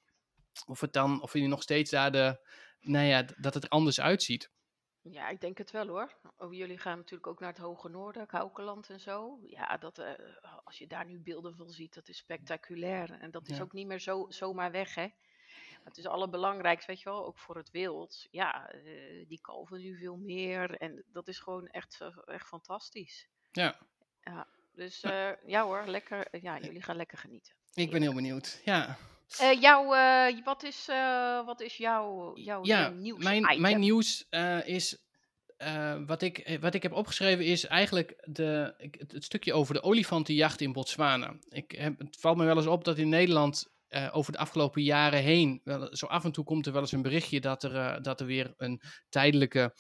[0.67, 2.47] Of het dan, of je nog steeds daar de,
[2.81, 4.51] nou ja, dat het er anders uitziet.
[5.11, 6.13] Ja, ik denk het wel hoor.
[6.39, 9.39] Oh, jullie gaan natuurlijk ook naar het hoge noorden, Kaukeland en zo.
[9.47, 10.11] Ja, dat, uh,
[10.65, 13.21] als je daar nu beelden van ziet, dat is spectaculair.
[13.21, 15.09] En dat is ook niet meer zo, zomaar weg, hè.
[15.85, 18.27] Het is allerbelangrijkste, weet je wel, ook voor het wild.
[18.31, 20.77] Ja, uh, die kalven nu veel meer.
[20.77, 23.29] En dat is gewoon echt, echt fantastisch.
[23.53, 23.77] Ja.
[24.21, 25.01] Ja, dus
[25.47, 26.43] ja hoor, lekker.
[26.43, 27.55] ja, jullie gaan lekker genieten.
[27.75, 28.97] Ik ben heel benieuwd, ja.
[29.43, 33.25] Uh, jouw, uh, wat, is, uh, wat is jouw, jouw ja, nieuws?
[33.25, 34.27] Mijn, mijn nieuws
[34.65, 34.99] is.
[36.07, 40.61] wat, ik, wat ik heb opgeschreven is eigenlijk de, het, het, stukje over de olifantenjacht
[40.61, 41.37] in Botswana.
[41.49, 43.73] Ik heb, het valt me wel eens op dat in Nederland
[44.13, 45.61] over de afgelopen jaren heen.
[45.65, 48.27] Wel, zo af en toe komt er wel eens een berichtje dat er, dat er
[48.27, 49.75] weer een tijdelijke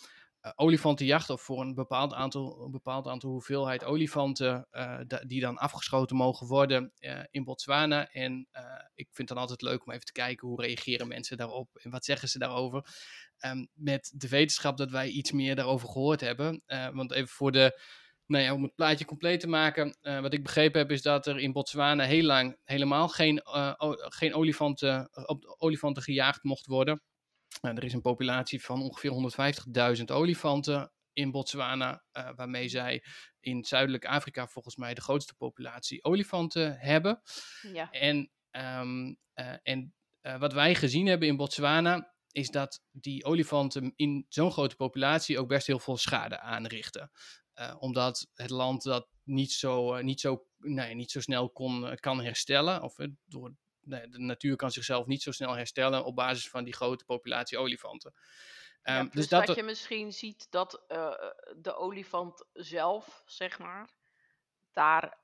[0.55, 6.17] olifantenjacht of voor een bepaald aantal, een bepaald aantal hoeveelheid olifanten uh, die dan afgeschoten
[6.17, 8.09] mogen worden uh, in Botswana.
[8.09, 8.49] En
[8.95, 11.91] ik vind het dan altijd leuk om even te kijken hoe reageren mensen daarop en
[11.91, 12.87] wat zeggen ze daarover.
[13.47, 16.63] Um, met de wetenschap dat wij iets meer daarover gehoord hebben.
[16.93, 17.81] want even voor de,
[18.27, 19.97] nou ja, om het plaatje compleet te maken.
[20.01, 23.41] wat ik begrepen heb is dat er in Botswana heel lang helemaal geen,
[23.97, 27.03] geen olifanten, op olifanten gejaagd mocht worden.
[27.61, 29.11] Nou, er is een populatie van ongeveer
[29.99, 33.05] 150.000 olifanten in Botswana, uh, waarmee zij
[33.41, 37.21] in Zuidelijk Afrika volgens mij de grootste populatie olifanten hebben.
[37.73, 37.91] Ja.
[37.91, 43.93] En, um, uh, en uh, wat wij gezien hebben in Botswana is dat die olifanten
[43.97, 47.11] in zo'n grote populatie ook best heel veel schade aanrichten.
[47.79, 52.83] omdat het land dat niet zo, niet zo, nee, niet zo snel kon, kan herstellen,
[52.83, 56.75] of door de, de natuur kan zichzelf niet zo snel herstellen op basis van die
[56.75, 58.15] grote populatie olifanten.
[58.83, 60.85] Um, dus dat, dat je misschien ziet dat
[61.57, 63.95] de olifant zelf, zeg maar,
[64.73, 65.19] daar,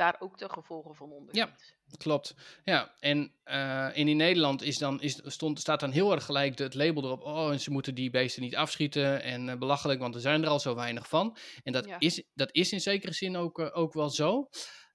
[0.00, 1.36] daar ook de gevolgen van ondervindt.
[1.36, 2.34] Ja, klopt.
[2.64, 6.58] Ja, en, uh, en in Nederland is dan, is, stond, staat dan heel erg gelijk
[6.58, 7.22] het label erop.
[7.22, 10.60] Oh, en ze moeten die beesten niet afschieten en belachelijk, want er zijn er al
[10.60, 11.36] zo weinig van.
[11.62, 11.96] En dat, ja.
[11.98, 14.48] is, dat is in zekere zin ook, ook wel zo.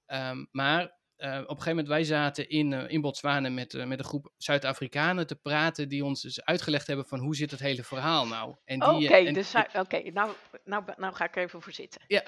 [0.08, 4.00] Um, maar op een gegeven moment, wij zaten in, uh, in Botswana met, uh, met
[4.00, 7.84] een groep Zuid-Afrikanen te praten, die ons dus uitgelegd hebben van hoe zit het hele
[7.84, 8.56] verhaal nou.
[8.66, 10.32] Oké, okay, dus, okay, nou,
[10.64, 12.02] nou, nou ga ik er even voor zitten.
[12.08, 12.24] Ja,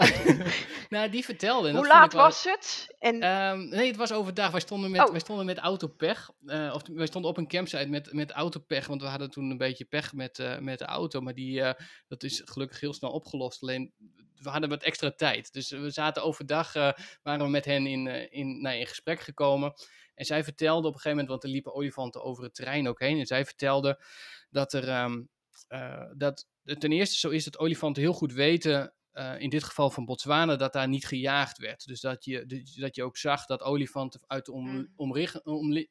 [0.89, 1.71] nou die vertelde.
[1.71, 2.95] hoe laat was het?
[3.00, 3.23] En...
[3.23, 4.52] Um, nee, het was overdag.
[4.52, 5.12] Wij stonden met, oh.
[5.12, 6.30] wij stonden met autopech,
[6.73, 9.86] of wij stonden op een campsite met, met autopech, want we hadden toen een beetje
[9.86, 11.62] pech met, met de auto, maar die,
[12.08, 13.62] dat is gelukkig heel snel opgelost.
[13.62, 13.93] Alleen
[14.41, 15.54] we hadden wat extra tijd.
[15.54, 16.91] Dus we zaten overdag, uh,
[17.23, 19.73] waren we met hen in, uh, in, nou, in gesprek gekomen.
[20.15, 23.00] En zij vertelde op een gegeven moment, want er liepen olifanten over het terrein ook
[23.00, 23.19] heen.
[23.19, 24.04] En zij vertelde
[24.50, 25.30] dat er, um,
[25.69, 28.91] uh, dat ten eerste zo is dat olifanten heel goed weten,
[29.38, 31.86] in dit geval van Botswana, dat daar niet gejaagd werd.
[31.86, 34.93] Dus dat je, dat je ook zag dat olifanten uit de om, mm.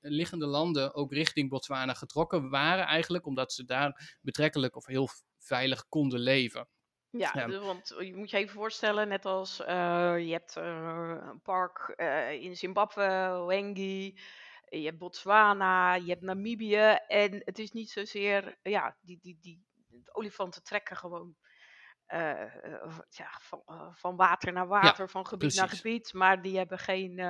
[0.01, 5.89] omliggende landen ook richting Botswana getrokken waren eigenlijk, omdat ze daar betrekkelijk of heel veilig
[5.89, 6.69] konden leven.
[7.19, 7.59] Ja, ja.
[7.59, 9.67] want je moet je even voorstellen, net als uh,
[10.19, 14.19] je hebt uh, een park uh, in Zimbabwe, Wengi,
[14.69, 16.99] je hebt Botswana, je hebt Namibië.
[17.09, 21.37] En het is niet zozeer, ja, die, die, die de olifanten trekken gewoon
[23.09, 23.63] ja, van,
[23.95, 25.59] van water naar water, ja, van gebied precies.
[25.59, 26.13] naar gebied.
[26.13, 27.21] Maar die hebben geen,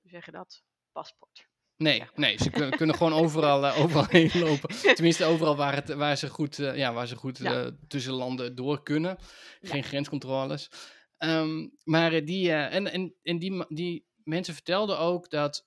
[0.00, 1.48] hoe zeg je dat, paspoort.
[1.78, 4.94] Nee, nee ze kunnen, kunnen gewoon overal, uh, overal heen lopen.
[4.94, 7.64] Tenminste, overal waar, het, waar ze goed, uh, ja, waar ze goed ja.
[7.64, 9.18] uh, tussen landen door kunnen.
[9.60, 9.86] Geen ja.
[9.86, 10.70] grenscontroles.
[11.18, 15.66] Um, maar die, en, en, en die, die mensen vertelden ook dat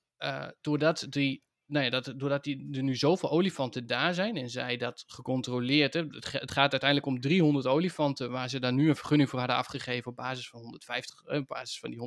[0.61, 4.77] doordat die nou ja, dat, doordat die, er nu zoveel olifanten daar zijn en zij
[4.77, 8.95] dat gecontroleerd hebben, het, het, gaat uiteindelijk om 300 olifanten waar ze daar nu een
[8.95, 12.05] vergunning voor hadden afgegeven op basis van, 150, op basis van die 150.000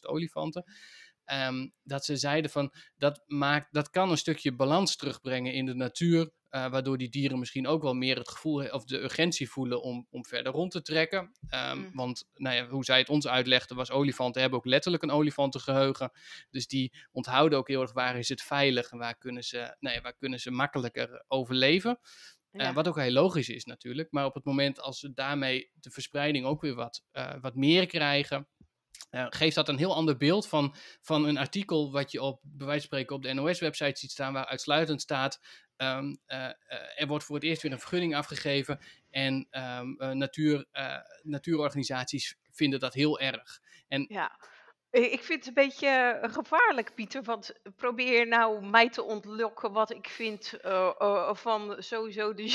[0.00, 0.64] olifanten.
[1.32, 5.74] Um, dat ze zeiden van dat, maakt, dat kan een stukje balans terugbrengen in de
[5.74, 6.34] natuur.
[6.50, 10.06] Uh, waardoor die dieren misschien ook wel meer het gevoel of de urgentie voelen om,
[10.10, 11.18] om verder rond te trekken.
[11.50, 11.90] Um, mm.
[11.92, 16.10] Want nou ja, hoe zij het ons uitlegden, was olifanten hebben ook letterlijk een olifantengeheugen.
[16.50, 19.96] Dus die onthouden ook heel erg waar is het veilig en waar kunnen ze, nou
[19.96, 21.98] ja, waar kunnen ze makkelijker overleven.
[22.50, 22.68] Eh, ja.
[22.68, 24.12] Uh, wat ook heel logisch is natuurlijk.
[24.12, 27.86] Maar op het moment als ze daarmee de verspreiding ook weer wat, uh, wat meer
[27.86, 28.48] krijgen,
[29.10, 32.66] uh, geeft dat een heel ander beeld van, van een artikel wat je op, bij
[32.66, 35.40] wijze van spreken op de NOS-website ziet staan, waar uitsluitend staat,
[35.76, 36.50] ehm, eh,
[36.94, 38.80] er wordt voor het eerst weer een vergunning afgegeven
[39.10, 40.66] en um, natuur,
[41.22, 43.60] natuurorganisaties vinden dat heel erg.
[43.88, 44.38] En ja.
[45.02, 47.22] Ik vind het een beetje eh, gevaarlijk, Pieter.
[47.22, 52.46] Want probeer nou mij te ontlokken wat ik vind uh, uh, van sowieso de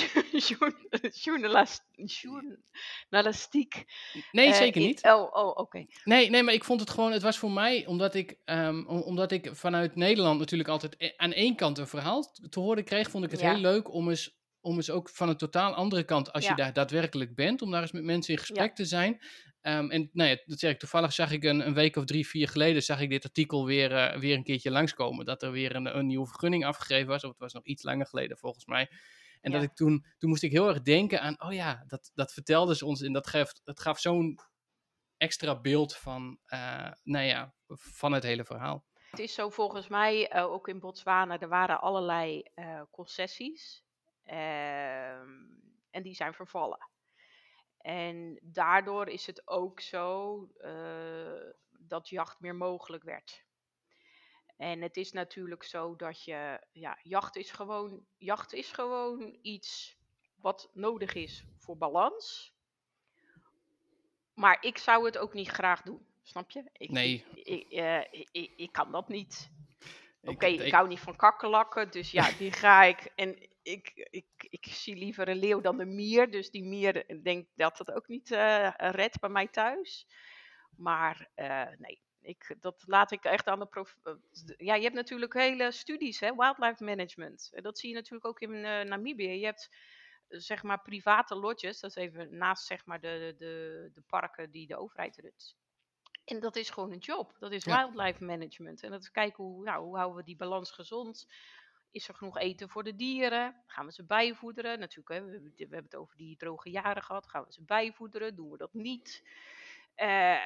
[1.24, 3.86] journalistiek.
[4.32, 5.04] Nee, zeker niet.
[5.04, 5.86] oh, oh oké.
[6.04, 9.32] Nee, nee, maar ik vond het gewoon, het was voor mij, omdat ik, um, omdat
[9.32, 13.32] ik vanuit Nederland natuurlijk altijd aan één kant een verhaal te horen kreeg, vond ik
[13.32, 16.56] het heel leuk om eens om eens ook van een totaal andere kant, als je
[16.56, 19.22] daar daadwerkelijk bent, om daar eens met mensen in gesprek te zijn.
[19.62, 22.28] Um, en nou ja, dat zeg ik, toevallig zag ik een, een, week of drie,
[22.28, 25.26] vier geleden, zag ik dit artikel weer, uh, weer een keertje langskomen.
[25.26, 28.06] Dat er weer een, een, nieuwe vergunning afgegeven was, of het was nog iets langer
[28.06, 28.90] geleden volgens mij.
[29.42, 32.34] En dat ik toen, toen moest ik heel erg denken aan, oh ja, dat, dat
[32.34, 34.40] vertelde ze ons en dat gaf, het gaf zo'n
[35.18, 38.86] extra beeld van, uh, nou ja, van het hele verhaal.
[39.10, 42.44] Het is zo volgens mij, uh, ook in Botswana, er waren allerlei
[42.92, 43.84] concessies.
[44.24, 45.30] Ehm,
[45.92, 46.90] en die zijn vervallen.
[47.78, 53.44] En daardoor is het ook zo uh, dat jacht meer mogelijk werd.
[54.58, 59.98] En het is natuurlijk zo dat je, ja, jacht is gewoon, jacht is gewoon iets
[60.36, 62.54] wat nodig is voor balans.
[64.34, 66.70] Maar ik zou het ook niet graag doen, snap je?
[66.74, 67.26] Ik, nee.
[67.34, 69.52] Ik, uh, ik, ik, kan dat niet.
[70.24, 73.12] Oké, ik hou niet van kakkerlakken, dus ja, die ga ik.
[73.16, 76.32] En ik, ik, ik zie liever een leeuw dan een mier.
[76.32, 80.08] Dus die mier eh, denk dat het ook niet uh, redt bij mij thuis.
[80.76, 83.98] Maar uh, nee, ik, dat laat ik echt aan de prof.
[84.58, 87.52] Ja, je hebt natuurlijk hele studies, hè, wildlife management.
[87.54, 89.40] Dat zie je natuurlijk ook in uh, Namibië.
[89.40, 89.70] Je hebt
[90.28, 94.68] zeg maar private lodges, dat is even naast zeg maar de, de, de parken die
[94.68, 95.56] de overheid runt.
[96.26, 97.36] En dat is gewoon een job.
[97.40, 98.84] Dat is wildlife management.
[98.84, 101.28] En dat is kijken hoe, nou, hoe houden we die balans gezond.
[101.92, 103.56] Is er genoeg eten voor de dieren?
[103.68, 104.80] Gaan we ze bijvoederen?
[104.80, 107.28] Natuurlijk, hè, we, we, hebben het over die droge jaren gehad.
[107.28, 108.36] Gaan we ze bijvoederen?
[108.36, 109.24] Doen we dat niet?
[109.98, 110.38] Uh,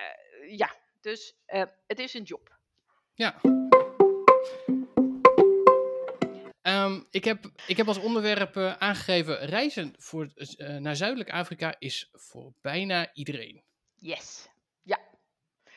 [0.49, 2.58] ja, dus uh, het is een job.
[3.13, 3.41] Ja.
[6.62, 12.10] Um, ik, heb, ik heb als onderwerp uh, aangegeven: reizen voor, naar Zuidelijk Afrika is
[12.12, 13.63] voor bijna iedereen.
[13.95, 14.49] Yes.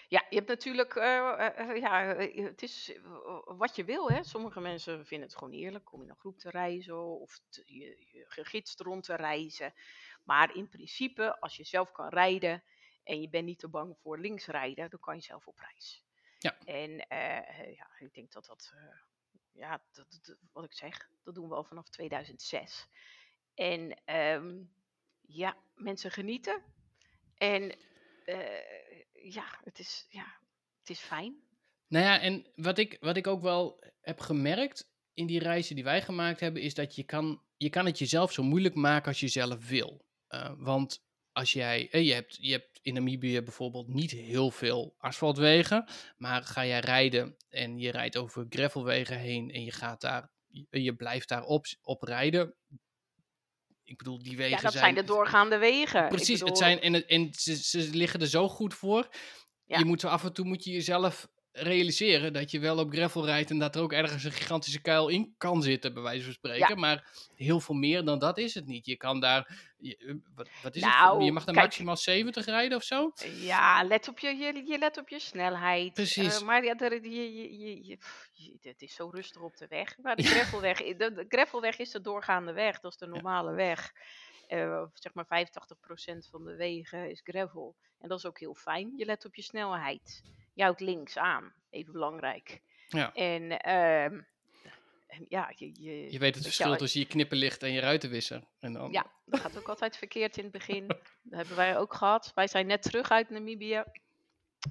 [0.09, 2.99] Ja, je hebt natuurlijk, uh, ja, het is
[3.45, 4.11] wat je wil.
[4.11, 4.25] Hè.
[4.25, 8.07] Sommige mensen vinden het gewoon eerlijk om in een groep te reizen of te, je,
[8.13, 9.75] je gegidst rond te reizen.
[10.25, 12.63] Maar in principe, als je zelf kan rijden
[13.05, 16.05] en je bent niet te bang voor links rijden, dan kan je zelf op reis.
[16.39, 16.59] Ja.
[16.65, 16.91] En
[17.75, 18.75] ja, ik denk dat dat,
[19.53, 22.89] ja, dat, dat, wat ik zeg, dat doen we al vanaf 2006.
[23.55, 24.73] En um,
[25.21, 26.63] ja, mensen genieten.
[27.35, 27.79] En
[29.23, 30.39] ja, het is, ja,
[30.79, 31.37] het is fijn.
[31.89, 35.85] Nou ja, en wat ik, wat ik ook wel heb gemerkt in die reizen die
[35.85, 39.21] wij gemaakt hebben, is dat je kan, je kan het jezelf zo moeilijk maken als
[39.21, 40.05] je zelf wil.
[40.29, 44.95] Uh, want als jij, eh, je, hebt, je hebt in Namibië bijvoorbeeld niet heel veel
[44.99, 50.31] asfaltwegen, maar ga jij rijden en je rijdt over gravelwegen heen en je gaat daar,
[50.71, 52.55] je blijft daar op, op rijden,
[53.89, 56.09] ik bedoel, die wegen Ja, dat zijn, de doorgaande wegen.
[56.09, 59.09] Precies, het zijn, en, en ze, ze liggen er zo goed voor.
[59.65, 63.51] Je moet af en toe moet je jezelf realiseren dat je wel op gravel rijdt
[63.51, 66.79] en dat er ook ergens een gigantische kuil in kan zitten, bij wijze van spreken.
[66.79, 68.87] Maar heel veel meer dan dat is het niet.
[68.87, 71.25] Je kan daar, eh, wat, wat is nou, het?
[71.25, 73.13] Je mag daar maximaal 70 rijden of zo?
[73.41, 75.93] Ja, let op je, je, je let op je snelheid.
[75.93, 76.41] Precies.
[76.41, 77.99] Uh, maar ja, er, je, je, je,
[78.61, 79.99] het is zo rustig op de weg.
[80.03, 83.93] Maar de gravelweg, de, de gravelweg is de doorgaande weg, dat is de normale weg.
[84.49, 85.29] Uh, zeg maar 85%
[86.31, 87.77] van de wegen is gravel.
[88.01, 88.93] En dat is ook heel fijn.
[88.97, 90.23] Je let op je snelheid
[90.63, 91.53] houdt links aan.
[91.71, 92.61] Even belangrijk.
[92.89, 93.13] Ja.
[93.13, 94.21] En uh,
[95.29, 98.45] ja, je, je, je weet het verschil tussen je knippenlicht en je ruitenwisser.
[98.61, 98.93] En dan...
[98.93, 100.87] Ja, dat gaat ook altijd verkeerd in het begin.
[100.89, 100.99] dat
[101.31, 102.33] hebben wij ook gehad.
[102.35, 103.85] Wij zijn net terug uit Namibië.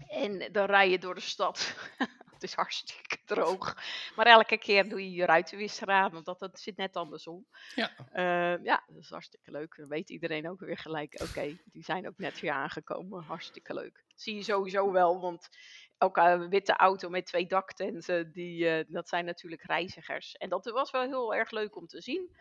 [0.08, 1.76] En dan rij je door de stad.
[2.38, 3.78] het is hartstikke droog.
[4.16, 7.46] Maar elke keer doe je je ruitenwisser aan, want dat, dat zit net andersom.
[7.76, 7.92] Ja.
[8.14, 9.76] Uh, ja, dat is hartstikke leuk.
[9.78, 13.24] Dan weet iedereen ook weer gelijk, oké, die zijn ook net weer aangekomen.
[13.24, 14.04] Hartstikke leuk.
[14.08, 15.50] Dat zie je sowieso wel, want
[15.98, 20.34] elke witte auto met twee daktenten, die, uh, dat zijn natuurlijk reizigers.
[20.34, 22.36] En dat was wel heel erg leuk om te zien.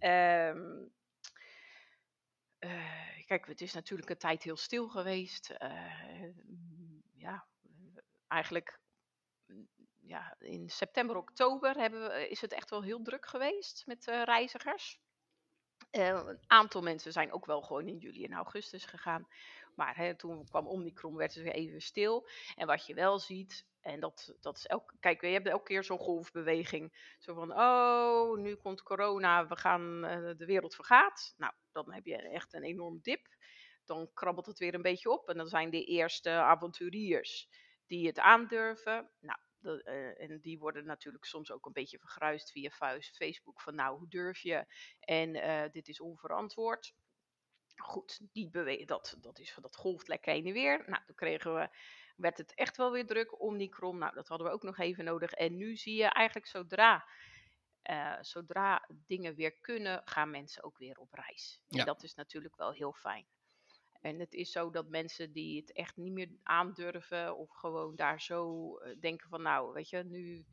[0.00, 0.92] Um,
[2.60, 5.54] uh, kijk, het is natuurlijk een tijd heel stil geweest.
[5.62, 6.34] Uh,
[7.14, 7.46] ja,
[8.28, 8.80] eigenlijk
[10.00, 14.22] ja, in september, oktober hebben we, is het echt wel heel druk geweest met uh,
[14.22, 15.00] reizigers.
[15.90, 19.28] een aantal mensen zijn ook wel gewoon in juli en augustus gegaan.
[19.74, 22.28] Maar hè, toen kwam Omicron, werd het weer even stil.
[22.56, 25.84] En wat je wel ziet, en dat, dat is elke, kijk, we hebben elke keer
[25.84, 27.14] zo'n golfbeweging.
[27.18, 30.00] Zo van, oh, nu komt corona, we gaan,
[30.36, 31.34] de wereld vergaat.
[31.36, 33.28] Nou, dan heb je echt een enorme dip
[33.90, 35.28] dan krabbelt het weer een beetje op.
[35.28, 37.48] En dan zijn de eerste avonturiers
[37.90, 39.10] die het aandurven.
[39.20, 42.70] Nou, uh, en die worden natuurlijk soms ook een beetje vergruist via
[43.02, 43.60] Facebook.
[43.60, 44.66] Van nou, hoe durf je?
[45.00, 46.94] En uh, dit is onverantwoord.
[47.76, 48.50] Goed, die
[48.86, 50.84] dat, dat, is, dat golft lekker heen en weer.
[50.86, 51.68] Nou, toen kregen we,
[52.16, 53.40] werd het echt wel weer druk.
[53.40, 55.32] Omicron, nou, dat hadden we ook nog even nodig.
[55.32, 57.04] En nu zie je eigenlijk zodra
[57.90, 61.60] uh, zodra dingen weer kunnen, gaan mensen ook weer op reis.
[61.68, 61.80] Ja.
[61.80, 63.26] En dat is natuurlijk wel heel fijn.
[64.00, 68.20] En het is zo dat mensen die het echt niet meer aandurven of gewoon daar
[68.20, 70.46] zo uh, denken van nou, weet je, nu,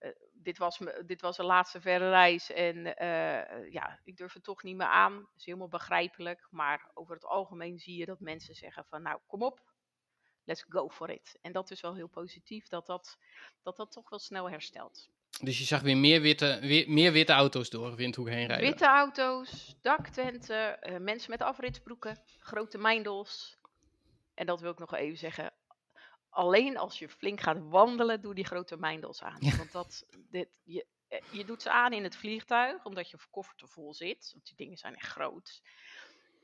[0.00, 4.32] uh, dit, was me, dit was een laatste verre reis en uh, ja, ik durf
[4.32, 5.18] het toch niet meer aan.
[5.18, 9.20] Dat is helemaal begrijpelijk, maar over het algemeen zie je dat mensen zeggen van nou,
[9.26, 9.72] kom op,
[10.44, 11.38] let's go for it.
[11.40, 13.18] En dat is wel heel positief, dat dat,
[13.62, 15.10] dat, dat toch wel snel herstelt.
[15.40, 18.66] Dus je zag weer meer witte, weer, meer witte auto's door Windhoek heen rijden.
[18.68, 23.58] Witte auto's, daktenten, uh, mensen met afritsbroeken, grote mijndels.
[24.34, 25.52] En dat wil ik nog even zeggen.
[26.28, 29.38] Alleen als je flink gaat wandelen, doe die grote mijndels aan.
[29.56, 33.56] Want dat, dit, je, eh, je doet ze aan in het vliegtuig, omdat je koffer
[33.56, 34.30] te vol zit.
[34.32, 35.62] Want die dingen zijn echt groot.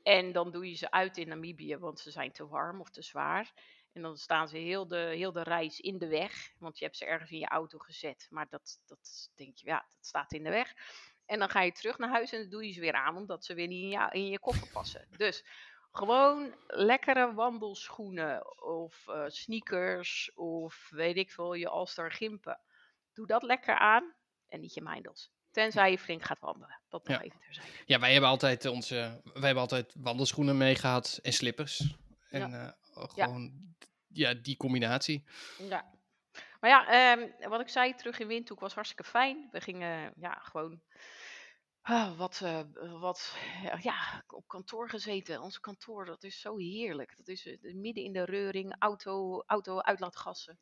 [0.05, 3.01] En dan doe je ze uit in Namibië, want ze zijn te warm of te
[3.01, 3.53] zwaar.
[3.93, 6.51] En dan staan ze heel de, heel de reis in de weg.
[6.59, 8.27] Want je hebt ze ergens in je auto gezet.
[8.29, 10.73] Maar dat, dat denk je, ja, dat staat in de weg.
[11.25, 13.15] En dan ga je terug naar huis en dan doe je ze weer aan.
[13.15, 15.07] Omdat ze weer niet in je, in je koffer passen.
[15.17, 15.45] Dus
[15.91, 18.63] gewoon lekkere wandelschoenen.
[18.63, 20.33] Of uh, sneakers.
[20.33, 22.59] Of weet ik veel, je Alstar gimpen.
[23.13, 24.13] Doe dat lekker aan.
[24.47, 25.34] En niet je mindels.
[25.55, 26.79] Tenzij je flink gaat wandelen.
[26.89, 27.23] Dat nog ja.
[27.23, 27.71] even terzijde.
[27.85, 29.21] Ja, wij hebben altijd onze.
[29.23, 31.95] Wij hebben altijd wandelschoenen meegehad en slippers.
[32.29, 32.75] En ja.
[32.95, 33.75] uh, gewoon
[34.07, 34.33] ja.
[34.33, 35.23] die combinatie.
[35.57, 35.93] Ja.
[36.59, 39.47] Maar ja, um, wat ik zei, terug in Windhoek was hartstikke fijn.
[39.51, 40.81] We gingen ja, gewoon
[41.89, 42.61] uh, wat, uh,
[42.99, 43.35] wat
[43.81, 45.41] ja, op kantoor gezeten.
[45.41, 47.17] Ons kantoor, dat is zo heerlijk.
[47.17, 50.59] Dat is midden in de reuring, auto, auto uitlaatgassen,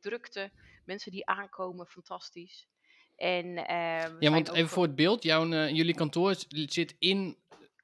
[0.00, 0.52] drukte,
[0.84, 2.68] mensen die aankomen, fantastisch.
[3.16, 7.36] En, uh, ja, want even voor het beeld, jouw, uh, jullie kantoor zit in,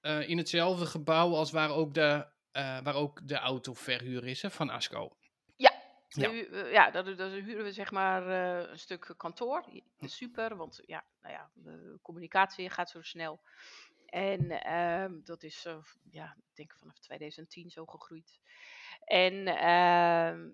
[0.02, 4.70] uh, in hetzelfde gebouw als waar ook de, waar ook de autoverhuur is hè, van
[4.70, 5.16] Asco.
[5.56, 5.72] Ja,
[6.08, 6.30] ja.
[6.70, 8.26] ja dat, dat, huren we zeg maar
[8.70, 9.64] een stuk kantoor.
[10.00, 13.40] Super, want ja, nou ja, de communicatie gaat zo snel.
[14.06, 15.66] En ehm, dat is,
[16.10, 18.40] ja, ik denk vanaf 2010 zo gegroeid.
[19.04, 20.48] En ehm,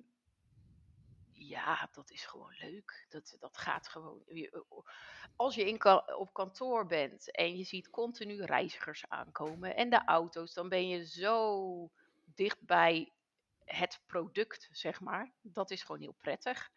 [1.48, 3.06] ja, dat is gewoon leuk.
[3.08, 4.22] Dat, dat gaat gewoon.
[5.36, 5.84] Als je in,
[6.16, 11.06] op kantoor bent en je ziet continu reizigers aankomen en de auto's, dan ben je
[11.06, 11.90] zo
[12.34, 13.12] dicht bij
[13.64, 15.32] het product, zeg maar.
[15.42, 16.70] Dat is gewoon heel prettig.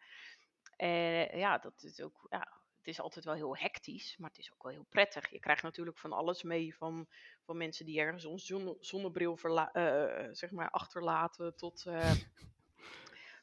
[0.76, 2.26] En ja, dat is ook.
[2.30, 5.30] Ja, het is altijd wel heel hectisch, maar het is ook wel heel prettig.
[5.30, 7.08] Je krijgt natuurlijk van alles mee, van,
[7.42, 11.84] van mensen die ergens een zonne, zonnebril verla, uh, zeg maar achterlaten, tot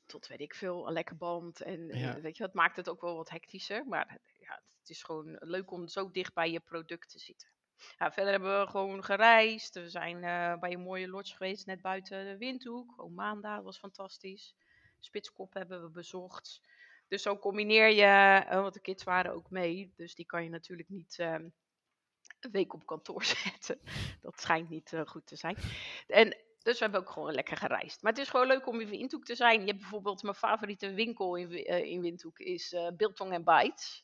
[0.08, 1.62] tot weet ik veel, een lekker band.
[1.62, 3.86] En eh, weet je, dat maakt het ook wel wat hectischer.
[3.86, 7.50] Maar ja, het is gewoon leuk om zo dicht bij je product te zitten.
[7.98, 9.74] Ja, verder hebben we gewoon gereisd.
[9.74, 13.02] We zijn uh, bij een mooie lodge geweest, net buiten de Windhoek.
[13.04, 14.56] Omanda, dat was fantastisch.
[15.00, 16.62] Spitskop hebben we bezocht.
[17.08, 19.93] Dus zo combineer je, uh, want de kids waren ook mee.
[19.96, 21.34] Dus die kan je natuurlijk niet uh,
[22.39, 23.80] een week op kantoor zetten.
[24.22, 25.58] Dat schijnt niet goed te zijn.
[26.08, 28.01] En dus we hebben ook gewoon lekker gereisd.
[28.01, 29.60] Maar het is gewoon leuk om in Windhoek te zijn.
[29.60, 34.03] Je hebt bijvoorbeeld mijn favoriete winkel in, uh, in Windhoek is uh, Biltong en Bites.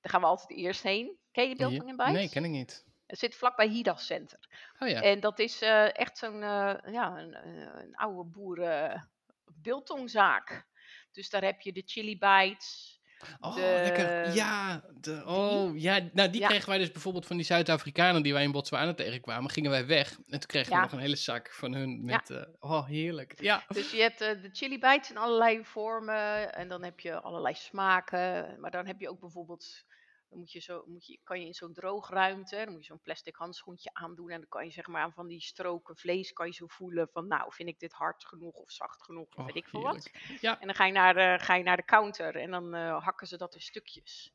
[0.00, 1.18] Daar gaan we altijd eerst heen.
[1.32, 2.12] Ken je Biltong en Bites?
[2.12, 2.84] Nee, ken ik niet.
[3.06, 4.38] Het zit vlakbij Hidas Center.
[4.78, 5.02] Oh ja.
[5.02, 9.10] En dat is uh, echt zo'n ja, een, een, oude boeren
[9.44, 10.66] biltongzaak.
[11.12, 12.95] Dus daar heb je de chili bites,
[13.40, 14.34] Oh, lekker.
[14.34, 18.42] Ja, de, oh, ja, nou die kregen wij dus bijvoorbeeld van die Zuid-Afrikanen die wij
[18.42, 19.50] in Botswana tegenkwamen.
[19.50, 22.42] Gingen wij weg en toen kregen we nog een hele zak van hun met, uh,
[22.60, 23.40] oh heerlijk.
[23.40, 23.64] Ja.
[23.68, 27.54] Dus je hebt uh, de chili bites in allerlei vormen en dan heb je allerlei
[27.54, 28.60] smaken.
[28.60, 29.84] Maar dan heb je ook bijvoorbeeld
[30.28, 33.00] dan moet je zo, moet je, kan je in zo'n droogruimte, dan moet je zo'n
[33.02, 34.30] plastic handschoentje aandoen.
[34.30, 37.08] En dan kan je zeg maar aan van die stroken vlees kan je zo voelen
[37.08, 39.82] van nou, vind ik dit hard genoeg of zacht genoeg of oh, weet ik veel
[39.82, 40.10] wat.
[40.40, 40.60] Ja.
[40.60, 43.26] En dan ga je naar de, ga je naar de counter en dan uh, hakken
[43.26, 44.32] ze dat in stukjes.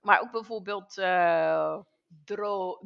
[0.00, 1.80] Maar ook bijvoorbeeld uh,
[2.24, 2.78] dro,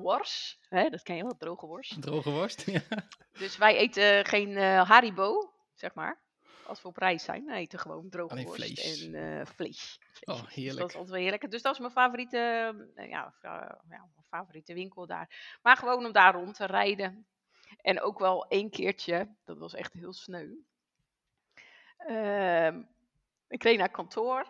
[0.00, 0.58] worst.
[0.68, 2.02] Hè, dat ken je wel, droge worst.
[2.02, 2.82] Droge worst, ja.
[3.32, 6.28] Dus wij eten geen uh, Haribo, zeg maar
[6.70, 7.44] als we op reis zijn.
[7.44, 9.10] We eten gewoon droge Alleen worst vlees.
[9.10, 9.98] en vlees.
[10.24, 10.54] Oh, heerlijk.
[10.64, 11.50] Dus dat is altijd wel heerlijk.
[11.50, 13.34] Dus dat is mijn favoriete, uh, ja,
[13.88, 15.58] ja, favoriete winkel daar.
[15.62, 17.26] Maar gewoon om daar rond te rijden.
[17.82, 20.54] En ook wel één keertje, dat was echt heel sneu.
[21.96, 22.82] Ehm,
[23.48, 24.46] ik reed naar kantoor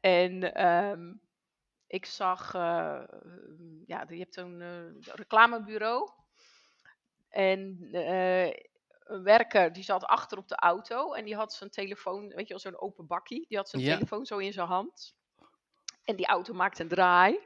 [0.00, 1.12] en ehm,
[1.86, 3.02] ik zag, uh,
[3.86, 6.10] ja, je hebt zo'n uh, reclamebureau.
[7.28, 8.52] En uh,
[9.08, 12.54] een werker die zat achter op de auto en die had zijn telefoon, weet je
[12.54, 13.44] wel, zo'n open bakkie.
[13.48, 15.14] Die had zijn telefoon zo in zijn hand.
[16.04, 17.38] En die auto maakte een draai.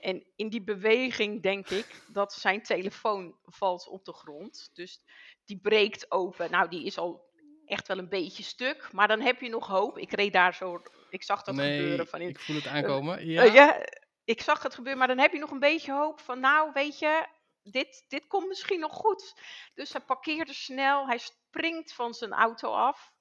[0.00, 4.70] En in die beweging denk ik dat zijn telefoon valt op de grond.
[4.72, 5.00] Dus
[5.44, 6.50] die breekt open.
[6.50, 7.28] Nou, die is al
[7.66, 8.92] echt wel een beetje stuk.
[8.92, 9.98] Maar dan heb je nog hoop.
[9.98, 10.82] Ik reed daar zo.
[11.10, 12.06] Ik zag dat gebeuren.
[12.06, 13.26] Van in, ik voel het aankomen.
[13.26, 13.44] Uh, ja.
[13.44, 13.86] Uh, ja.
[14.24, 16.98] Ik zag het gebeuren, maar dan heb je nog een beetje hoop van, nou, weet
[16.98, 17.26] je,
[17.62, 19.40] dit, dit komt misschien nog goed.
[19.74, 23.12] Dus hij parkeerde snel, hij springt van zijn auto af.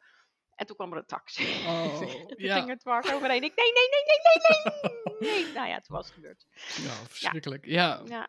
[0.56, 1.44] En toen kwam er een taxi.
[1.44, 2.02] Oh,
[2.38, 2.56] ja.
[2.56, 3.44] ging het dwars overheen.
[3.44, 5.44] Ik, nee, nee, nee, nee, nee, nee.
[5.44, 5.54] nee.
[5.54, 6.46] nou ja, het was gebeurd.
[6.76, 7.66] Ja, verschrikkelijk.
[7.66, 8.02] Ja.
[8.06, 8.28] ja.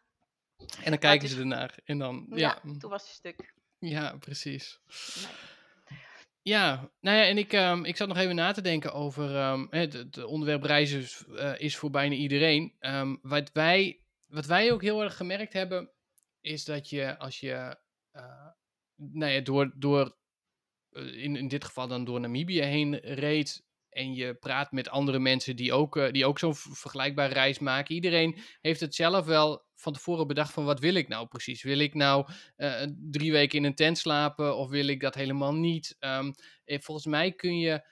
[0.83, 1.79] En dan kijken ze ernaar.
[1.85, 2.61] En dan, ja.
[2.79, 3.55] toen was het stuk.
[3.79, 4.81] Ja, precies.
[5.17, 5.59] Nee.
[6.43, 9.67] Ja, nou ja, en ik, um, ik zat nog even na te denken over um,
[9.71, 12.75] het, het, onderwerp reizen uh, is voor bijna iedereen.
[12.81, 15.91] Um, wat, wij, wat wij ook heel erg gemerkt hebben,
[16.41, 17.77] is dat je als je
[18.13, 18.49] uh,
[18.97, 20.17] nou ja, door, door
[20.91, 25.19] uh, in, in dit geval dan door Namibië heen reed en je praat met andere
[25.19, 27.95] mensen die ook, uh, die ook zo'n vergelijkbare reis maken.
[27.95, 31.63] Iedereen heeft het zelf wel van tevoren bedacht van wat wil ik nou precies?
[31.63, 32.29] Wil ik nou
[33.11, 35.97] drie weken in een tent slapen of wil ik dat helemaal niet?
[36.01, 36.35] Um,
[36.65, 37.87] volgens mij kun je,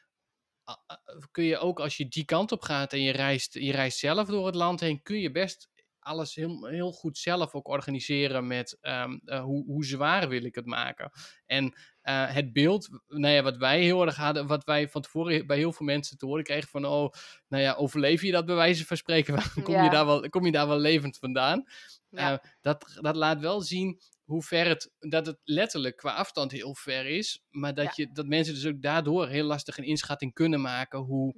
[1.30, 4.28] kun je ook als je die kant op gaat en je reist, je reist zelf
[4.28, 5.68] door het land heen, kun je best
[6.08, 10.54] alles heel, heel goed zelf ook organiseren met um, uh, hoe, hoe zwaar wil ik
[10.54, 11.10] het maken.
[11.46, 15.46] En uh, het beeld, nou ja, wat wij heel erg hadden, wat wij van tevoren
[15.46, 17.12] bij heel veel mensen te horen kregen van, oh,
[17.48, 19.34] nou ja, overleef je dat bij wijze van spreken?
[19.64, 19.84] kom, ja.
[19.84, 21.64] je, daar wel, kom je daar wel levend vandaan?
[22.10, 22.32] Ja.
[22.32, 26.74] Uh, dat, dat laat wel zien hoe ver het, dat het letterlijk qua afstand heel
[26.74, 27.92] ver is, maar dat, ja.
[27.94, 31.34] je, dat mensen dus ook daardoor heel lastig een inschatting kunnen maken hoe,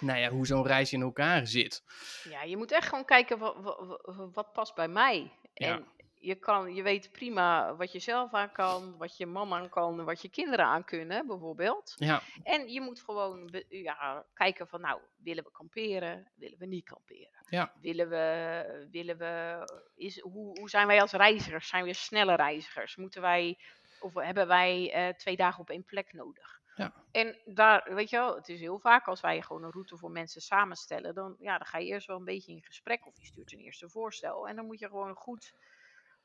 [0.00, 1.82] nou ja, hoe zo'n reis in elkaar zit.
[2.28, 5.32] Ja, je moet echt gewoon kijken wat, wat, wat past bij mij.
[5.54, 5.86] En
[6.22, 10.04] je, kan, je weet prima wat je zelf aan kan, wat je mama aan kan,
[10.04, 11.94] wat je kinderen aan kunnen, bijvoorbeeld.
[11.96, 12.22] Ja.
[12.42, 16.30] En je moet gewoon ja, kijken van, nou, willen we kamperen?
[16.34, 17.44] Willen we niet kamperen?
[17.48, 17.72] Ja.
[17.80, 19.64] Willen we, willen we
[19.94, 21.68] is, hoe, hoe zijn wij als reizigers?
[21.68, 22.96] Zijn we snelle reizigers?
[22.96, 23.58] Moeten wij,
[24.00, 26.61] of hebben wij uh, twee dagen op één plek nodig?
[26.74, 26.92] Ja.
[27.10, 30.10] En daar, weet je wel, het is heel vaak als wij gewoon een route voor
[30.10, 33.26] mensen samenstellen, dan, ja, dan ga je eerst wel een beetje in gesprek of je
[33.26, 34.48] stuurt een eerste voorstel.
[34.48, 35.54] En dan moet je gewoon goed,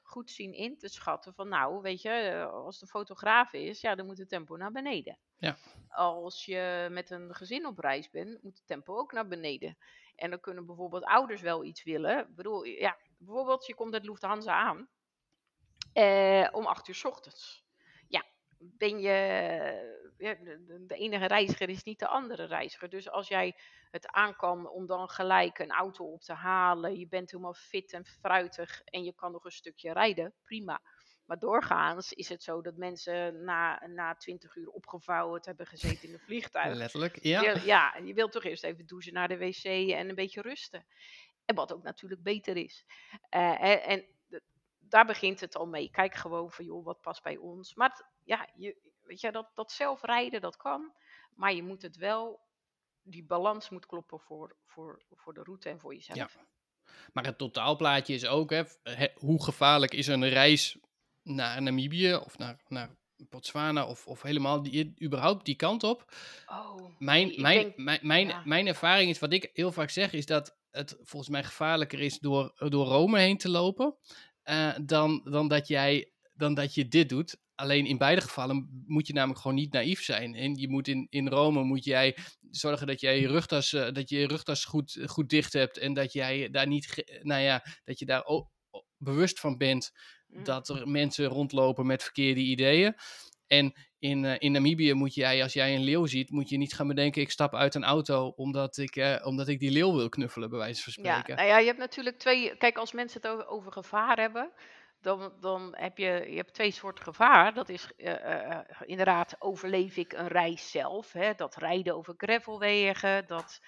[0.01, 3.95] goed zien in te schatten van, nou, weet je, eh, als de fotograaf is, ja,
[3.95, 5.17] dan moet het tempo naar beneden.
[5.37, 5.57] Ja.
[5.89, 9.77] Als je met een gezin op reis bent, moet het tempo ook naar beneden.
[10.15, 12.19] En dan kunnen bijvoorbeeld ouders wel iets willen.
[12.19, 14.87] Ik bedoel, ja, bijvoorbeeld je komt het Lufthansa aan
[15.93, 17.65] eh, om acht uur s ochtends
[18.59, 19.81] ben je, ja,
[20.17, 22.89] de, de, enige reiziger is niet de andere reiziger.
[22.89, 23.55] Dus als jij
[23.91, 27.93] het aan kan om dan gelijk een auto op te halen, je bent helemaal fit
[27.93, 30.81] en fruitig en je kan nog een stukje rijden, prima.
[31.25, 36.13] Maar doorgaans is het zo dat mensen na, na 20 uur opgevouwen hebben gezeten in
[36.13, 36.75] een vliegtuig.
[36.75, 37.41] Letterlijk, ja.
[37.41, 40.85] Je, ja, je wilt toch eerst even douchen naar de wc en een beetje rusten.
[41.45, 42.85] En wat ook natuurlijk beter is.
[43.35, 44.05] Uh, en, en
[44.79, 45.89] daar begint het al mee.
[45.89, 47.75] Kijk gewoon van, joh, wat past bij ons.
[47.75, 50.93] Maar ja, je, weet je, dat, dat zelf rijden, dat kan.
[51.35, 52.39] Maar je moet het wel,
[53.01, 56.17] die balans moet kloppen voor, voor, voor de route en voor jezelf.
[56.17, 56.45] Ja.
[57.13, 58.63] Maar het totaalplaatje is ook, hè,
[59.15, 60.77] hoe gevaarlijk is een reis
[61.23, 66.13] naar Namibië of naar, naar Botswana of, of helemaal die, überhaupt die kant op.
[66.47, 70.25] Oh, mijn, mijn, denk, mijn, mijn, mijn ervaring is, wat ik heel vaak zeg, is
[70.25, 73.95] dat het volgens mij gevaarlijker is door, door Rome heen te lopen.
[74.43, 77.37] Uh, dan, dan, dat jij, dan dat je dit doet.
[77.57, 80.35] Alleen in beide gevallen moet je namelijk gewoon niet naïef zijn.
[80.35, 82.17] En je moet in, in Rome moet jij
[82.49, 85.77] zorgen dat jij je rugtas, uh, dat je, je rugtas goed, goed dicht hebt.
[85.77, 88.23] En dat jij daar niet, nou ja, dat je daar
[88.97, 89.91] bewust van bent
[90.27, 90.43] mm.
[90.43, 92.95] dat er mensen rondlopen met verkeerde ideeën.
[93.47, 96.73] En in, uh, in Namibië moet jij, als jij een leeuw ziet, moet je niet
[96.73, 100.09] gaan bedenken, ik stap uit een auto omdat ik, uh, omdat ik die leeuw wil
[100.09, 101.23] knuffelen, bij wijze van spreken.
[101.27, 104.51] Ja, nou ja, je hebt natuurlijk twee, kijk, als mensen het over, over gevaar hebben,
[105.07, 107.53] dan, dan heb je, je hebt twee soorten gevaar.
[107.53, 111.33] Dat is uh, inderdaad, overleef ik een reis zelf, hè?
[111.33, 113.59] dat rijden over gravelwegen, dat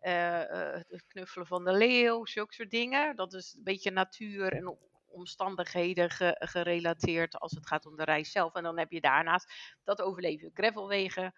[0.00, 3.16] het knuffelen van de leeuw, zulke soort dingen.
[3.16, 8.54] Dat is een beetje natuur en omstandigheden gerelateerd als het gaat om de reis zelf.
[8.54, 9.52] En dan heb je daarnaast
[9.84, 10.50] dat overleven.
[10.54, 11.34] Gravelwegen,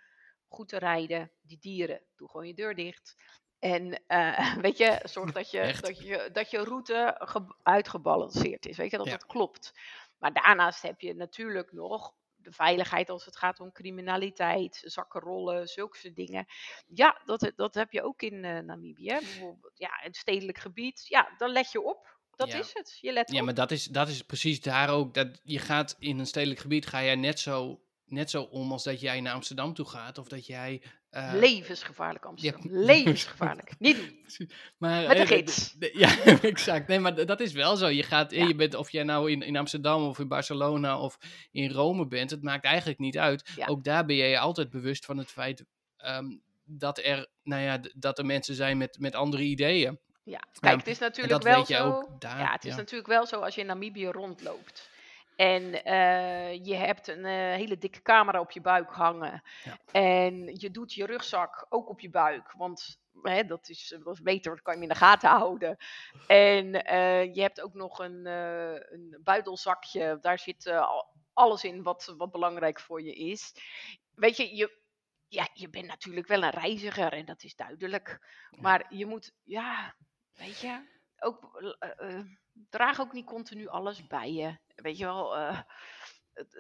[0.49, 3.17] goed te rijden, die dieren, doe gewoon je deur dicht.
[3.65, 7.29] En uh, weet je, zorg dat je, dat je, dat je route
[7.63, 8.77] uitgebalanceerd is.
[8.77, 9.73] Weet je, dat het klopt.
[10.19, 15.99] Maar daarnaast heb je natuurlijk nog de veiligheid als het gaat om criminaliteit, zakkenrollen, zulke
[15.99, 16.47] soort dingen.
[16.87, 19.19] Ja, dat, dat heb je ook in uh, Namibië.
[19.21, 21.07] Bijvoorbeeld, ja, het stedelijk gebied.
[21.09, 22.19] Ja, dan let je op.
[22.31, 22.99] Dat is het.
[23.01, 25.15] Je let ja, maar dat is, dat is precies daar ook.
[25.15, 28.85] Dat je gaat in een stedelijk gebied, ga jij net zo, net zo om als
[28.85, 30.19] dat jij naar Amsterdam toe gaat.
[30.19, 30.83] Of dat jij
[31.17, 32.63] uh, Levensgevaarlijk Amsterdam.
[32.65, 33.75] Levensgevaarlijk.
[33.79, 34.51] Niet doen.
[34.79, 35.77] Maar, Met eh, gids.
[35.79, 36.89] ja, exact.
[36.89, 37.89] Nee, maar dat is wel zo.
[37.89, 41.19] Je gaat, je bent, of jij nou in, in Amsterdam of in Barcelona of
[41.51, 43.51] in Rome bent, het maakt eigenlijk niet uit.
[43.67, 45.65] Ook daar ben je je altijd bewust van het feit
[46.07, 49.99] um, dat er, nou ja, dat er mensen zijn met, met andere ideeën.
[50.25, 52.17] Ja, kijk, het is natuurlijk wel zo.
[52.19, 54.89] Daar, ja, het is natuurlijk wel zo als je in Namibië rondloopt.
[55.37, 59.43] En uh, je hebt een uh, hele dikke camera op je buik hangen.
[59.65, 59.79] Ja.
[59.93, 62.53] En je doet je rugzak ook op je buik.
[62.53, 65.77] Want hè, dat, is, dat is beter, dat kan je in de gaten houden.
[66.27, 70.19] En uh, je hebt ook nog een, een buidelzakje.
[70.21, 70.73] Daar zit
[71.33, 73.55] alles in wat, wat belangrijk voor je is.
[74.15, 74.79] Weet je, je,
[75.29, 78.19] ja, je bent natuurlijk wel een reiziger en dat is duidelijk.
[78.61, 79.95] Maar je moet, ja,
[80.35, 80.81] weet je,
[81.19, 81.63] ook
[82.71, 84.57] draag ook niet continu alles bij je.
[84.75, 85.61] Weet je wel, uh,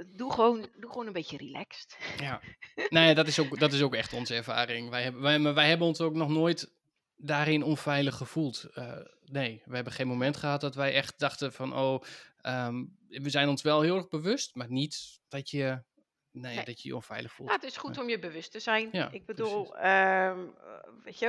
[0.07, 1.99] doe, gewoon, doe gewoon een beetje relaxed.
[2.19, 2.41] Ja,
[2.89, 4.91] nee, dat is ook, dat is ook echt onze ervaring.
[4.91, 6.73] Wij hebben, wij, wij hebben ons ook nog nooit
[7.17, 8.67] daarin onveilig gevoeld.
[8.75, 12.03] Uh, nee, we hebben geen moment gehad dat wij echt dachten van, oh,
[12.43, 15.83] um, we zijn ons wel heel erg bewust, maar niet dat je,
[16.31, 16.65] nee, nee.
[16.65, 17.49] dat je je onveilig voelt.
[17.49, 18.89] Ja, het is goed om je bewust te zijn.
[18.93, 20.55] Ja, Ik bedoel, um,
[21.03, 21.29] weet je,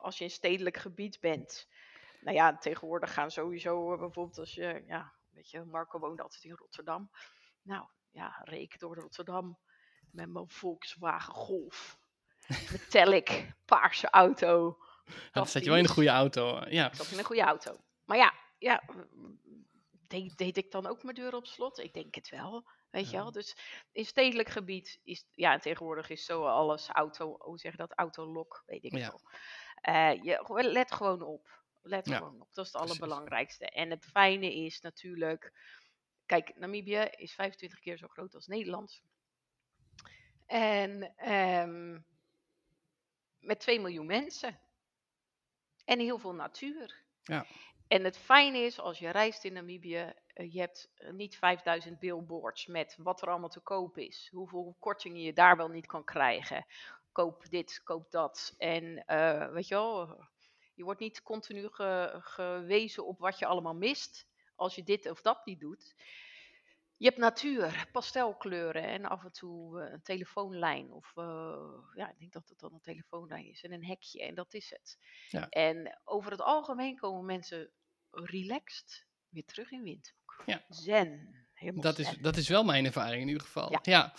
[0.00, 1.68] als je in stedelijk gebied bent,
[2.20, 6.44] nou ja, tegenwoordig gaan sowieso eh, bijvoorbeeld als je, ja, weet je, Marco woont altijd
[6.44, 7.10] in Rotterdam.
[7.62, 9.58] Nou, ja, reek door Rotterdam
[10.10, 11.98] met mijn Volkswagen Golf.
[12.72, 14.78] Metallic, paarse auto.
[15.32, 16.86] Dan zat je wel in een goede auto, ja.
[16.86, 17.76] Ik zat in een goede auto.
[18.04, 18.82] Maar ja, ja
[20.08, 21.78] deed, deed ik dan ook mijn deur op slot?
[21.78, 22.64] Ik denk het wel.
[22.90, 23.32] Weet je wel?
[23.32, 23.56] Dus
[23.92, 28.62] in stedelijk gebied is, ja, tegenwoordig is zo alles auto, hoe zeg je dat, autolok,
[28.66, 29.10] weet ik ja.
[29.10, 29.20] wel.
[29.94, 31.63] Uh, je, let gewoon op.
[31.86, 32.54] Let gewoon op.
[32.54, 33.70] Dat is het allerbelangrijkste.
[33.70, 35.52] En het fijne is natuurlijk.
[36.26, 39.02] Kijk, Namibië is 25 keer zo groot als Nederland.
[40.46, 42.04] En um,
[43.38, 44.58] met 2 miljoen mensen.
[45.84, 47.02] En heel veel natuur.
[47.22, 47.46] Ja.
[47.88, 51.98] En het fijne is, als je reist in Namibië, uh, je hebt uh, niet 5000
[51.98, 54.28] billboards met wat er allemaal te koop is.
[54.32, 56.66] Hoeveel kortingen je daar wel niet kan krijgen.
[57.12, 58.54] Koop dit, koop dat.
[58.58, 60.26] En uh, weet je wel,
[60.74, 61.68] je wordt niet continu
[62.20, 65.94] gewezen op wat je allemaal mist als je dit of dat niet doet.
[66.96, 70.92] Je hebt natuur, pastelkleuren en af en toe uh, een telefoonlijn.
[70.92, 71.24] Of uh,
[71.94, 74.70] ja, ik denk dat het dan een telefoonlijn is en een hekje en dat is
[74.70, 74.98] het.
[75.28, 75.48] Ja.
[75.48, 77.70] En over het algemeen komen mensen
[78.10, 80.42] relaxed weer terug in Windhoek.
[80.46, 80.64] Ja.
[80.68, 81.42] Zen.
[81.74, 82.04] Dat, zen.
[82.04, 83.70] Is, dat is wel mijn ervaring in ieder geval.
[83.72, 83.80] ja.
[83.82, 84.14] ja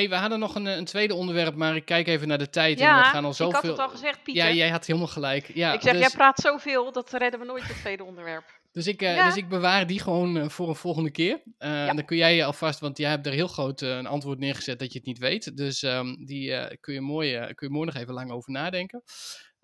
[0.00, 2.78] hey, we hadden nog een, een, tweede onderwerp, maar ik kijk even naar de tijd.
[2.78, 3.58] Ja, en we gaan al zoveel...
[3.58, 4.44] ik had het al gezegd, Pieter.
[4.44, 5.50] Ja, jij had helemaal gelijk.
[5.54, 6.00] Ja, ik zeg, dus...
[6.00, 8.58] jij praat zoveel, dat redden we nooit het tweede onderwerp.
[8.72, 11.34] Dus ik, uh, dus ik bewaar die gewoon uh, voor een volgende keer.
[11.34, 11.88] Uh, ja.
[11.88, 14.78] En dan kun jij je alvast, want jij hebt er heel groot een antwoord neergezet
[14.78, 15.56] dat je het niet weet.
[15.56, 19.02] Dus um, die kun, je mooi, kun je mooi nog even lang over nadenken.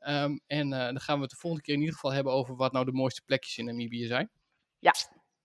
[0.09, 2.73] Um, en dan gaan we het de volgende keer in ieder geval hebben over wat
[2.73, 4.31] nou de mooiste plekjes in Namibië zijn.
[4.79, 4.95] Ja,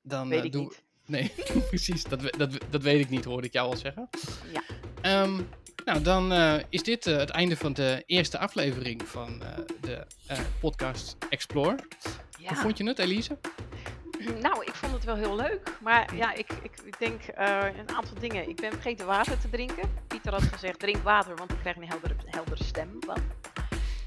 [0.01, 0.83] dan, weet ik niet.
[1.11, 1.31] Nee,
[1.69, 2.03] precies.
[2.03, 4.09] Dat, dat, dat weet ik niet, hoorde ik jou al zeggen.
[4.53, 5.23] Ja.
[5.23, 5.49] Um,
[5.85, 9.47] nou, dan uh, is dit uh, het einde van de eerste aflevering van uh,
[9.81, 10.05] de
[10.59, 11.77] podcast Explore.
[12.39, 12.47] Ja.
[12.47, 13.37] Hoe vond je het, Elise?
[14.41, 15.77] Nou, ik vond het wel heel leuk.
[15.79, 17.21] Maar ja, ik, ik, ik denk
[17.77, 18.49] een aantal dingen.
[18.49, 19.89] Ik ben vergeten water te drinken.
[20.07, 23.17] Pieter had gezegd, drink water, want ik krijg een heldere, heldere stem van.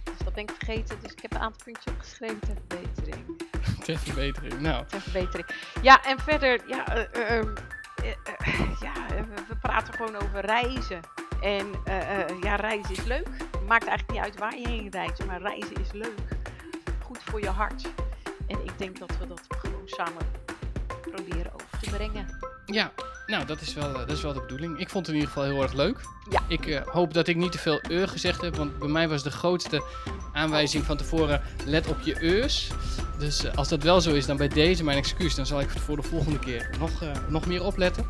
[0.05, 0.99] Dus dat ben ik vergeten.
[1.03, 3.43] Dus ik heb een aantal puntjes opgeschreven ter verbetering.
[3.85, 4.87] Ter verbetering, nou.
[4.87, 5.49] Ter verbetering.
[5.83, 7.55] Ja, en verder, ja, ehm,
[8.81, 8.93] ja
[9.49, 11.01] we praten gewoon over reizen.
[11.41, 11.67] En
[12.41, 13.29] ja, reizen is leuk.
[13.67, 16.21] Maakt eigenlijk niet uit waar je heen reist, maar reizen is leuk.
[17.03, 17.89] Goed voor je hart.
[18.47, 20.27] En ik denk dat we dat gewoon samen
[21.01, 22.54] proberen over te brengen.
[22.67, 22.93] Ja,
[23.27, 24.79] nou, dat is, wel, dat is wel de bedoeling.
[24.79, 26.01] Ik vond het in ieder geval heel erg leuk.
[26.31, 26.41] Ja.
[26.49, 29.23] Ik uh, hoop dat ik niet te veel eur gezegd heb, want bij mij was
[29.23, 29.83] de grootste
[30.33, 32.71] aanwijzing van tevoren: let op je eurs.
[33.19, 35.35] Dus uh, als dat wel zo is, dan bij deze mijn excuus.
[35.35, 38.07] Dan zal ik voor de volgende keer nog, uh, nog meer opletten.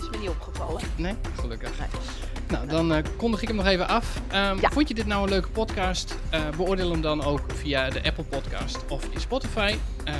[0.00, 0.82] Is me niet opgevallen.
[0.96, 1.70] Nee, gelukkig.
[1.78, 1.88] Nee.
[2.48, 4.16] Nou, dan kondig ik hem nog even af.
[4.16, 4.70] Um, ja.
[4.70, 6.14] Vond je dit nou een leuke podcast?
[6.56, 9.74] Beoordeel hem dan ook via de Apple Podcast of in Spotify.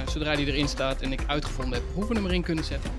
[0.06, 2.90] Zodra die erin staat en ik uitgevonden heb hoe we hem erin kunnen zetten.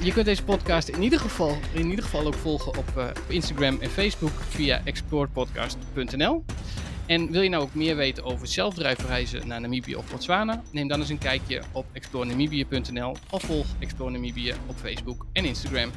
[0.00, 3.78] Je kunt deze podcast in ieder geval, in ieder geval ook volgen op, op Instagram
[3.80, 6.44] en Facebook via explorepodcast.nl.
[7.06, 10.62] En wil je nou ook meer weten over zelfdrijfreizen naar Namibië of Botswana?
[10.70, 15.90] Neem dan eens een kijkje op explorenamibia.nl of volg Explore Namibië op Facebook en Instagram.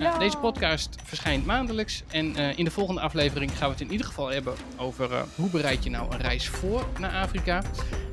[0.00, 3.90] Uh, deze podcast verschijnt maandelijks en uh, in de volgende aflevering gaan we het in
[3.90, 7.62] ieder geval hebben over uh, hoe bereid je nou een reis voor naar Afrika.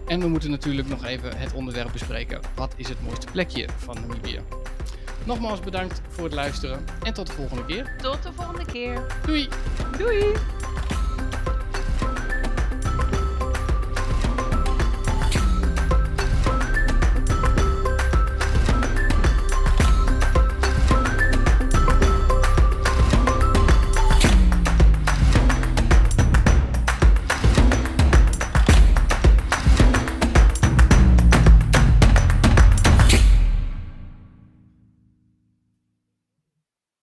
[0.08, 2.40] En we moeten natuurlijk nog even het onderwerp bespreken.
[2.56, 4.40] Wat is het mooiste plekje van Namibië?
[5.26, 7.96] Nogmaals bedankt voor het luisteren en tot de volgende keer.
[8.02, 9.06] Tot de volgende keer.
[9.26, 9.50] Doei.
[9.98, 10.34] Doei.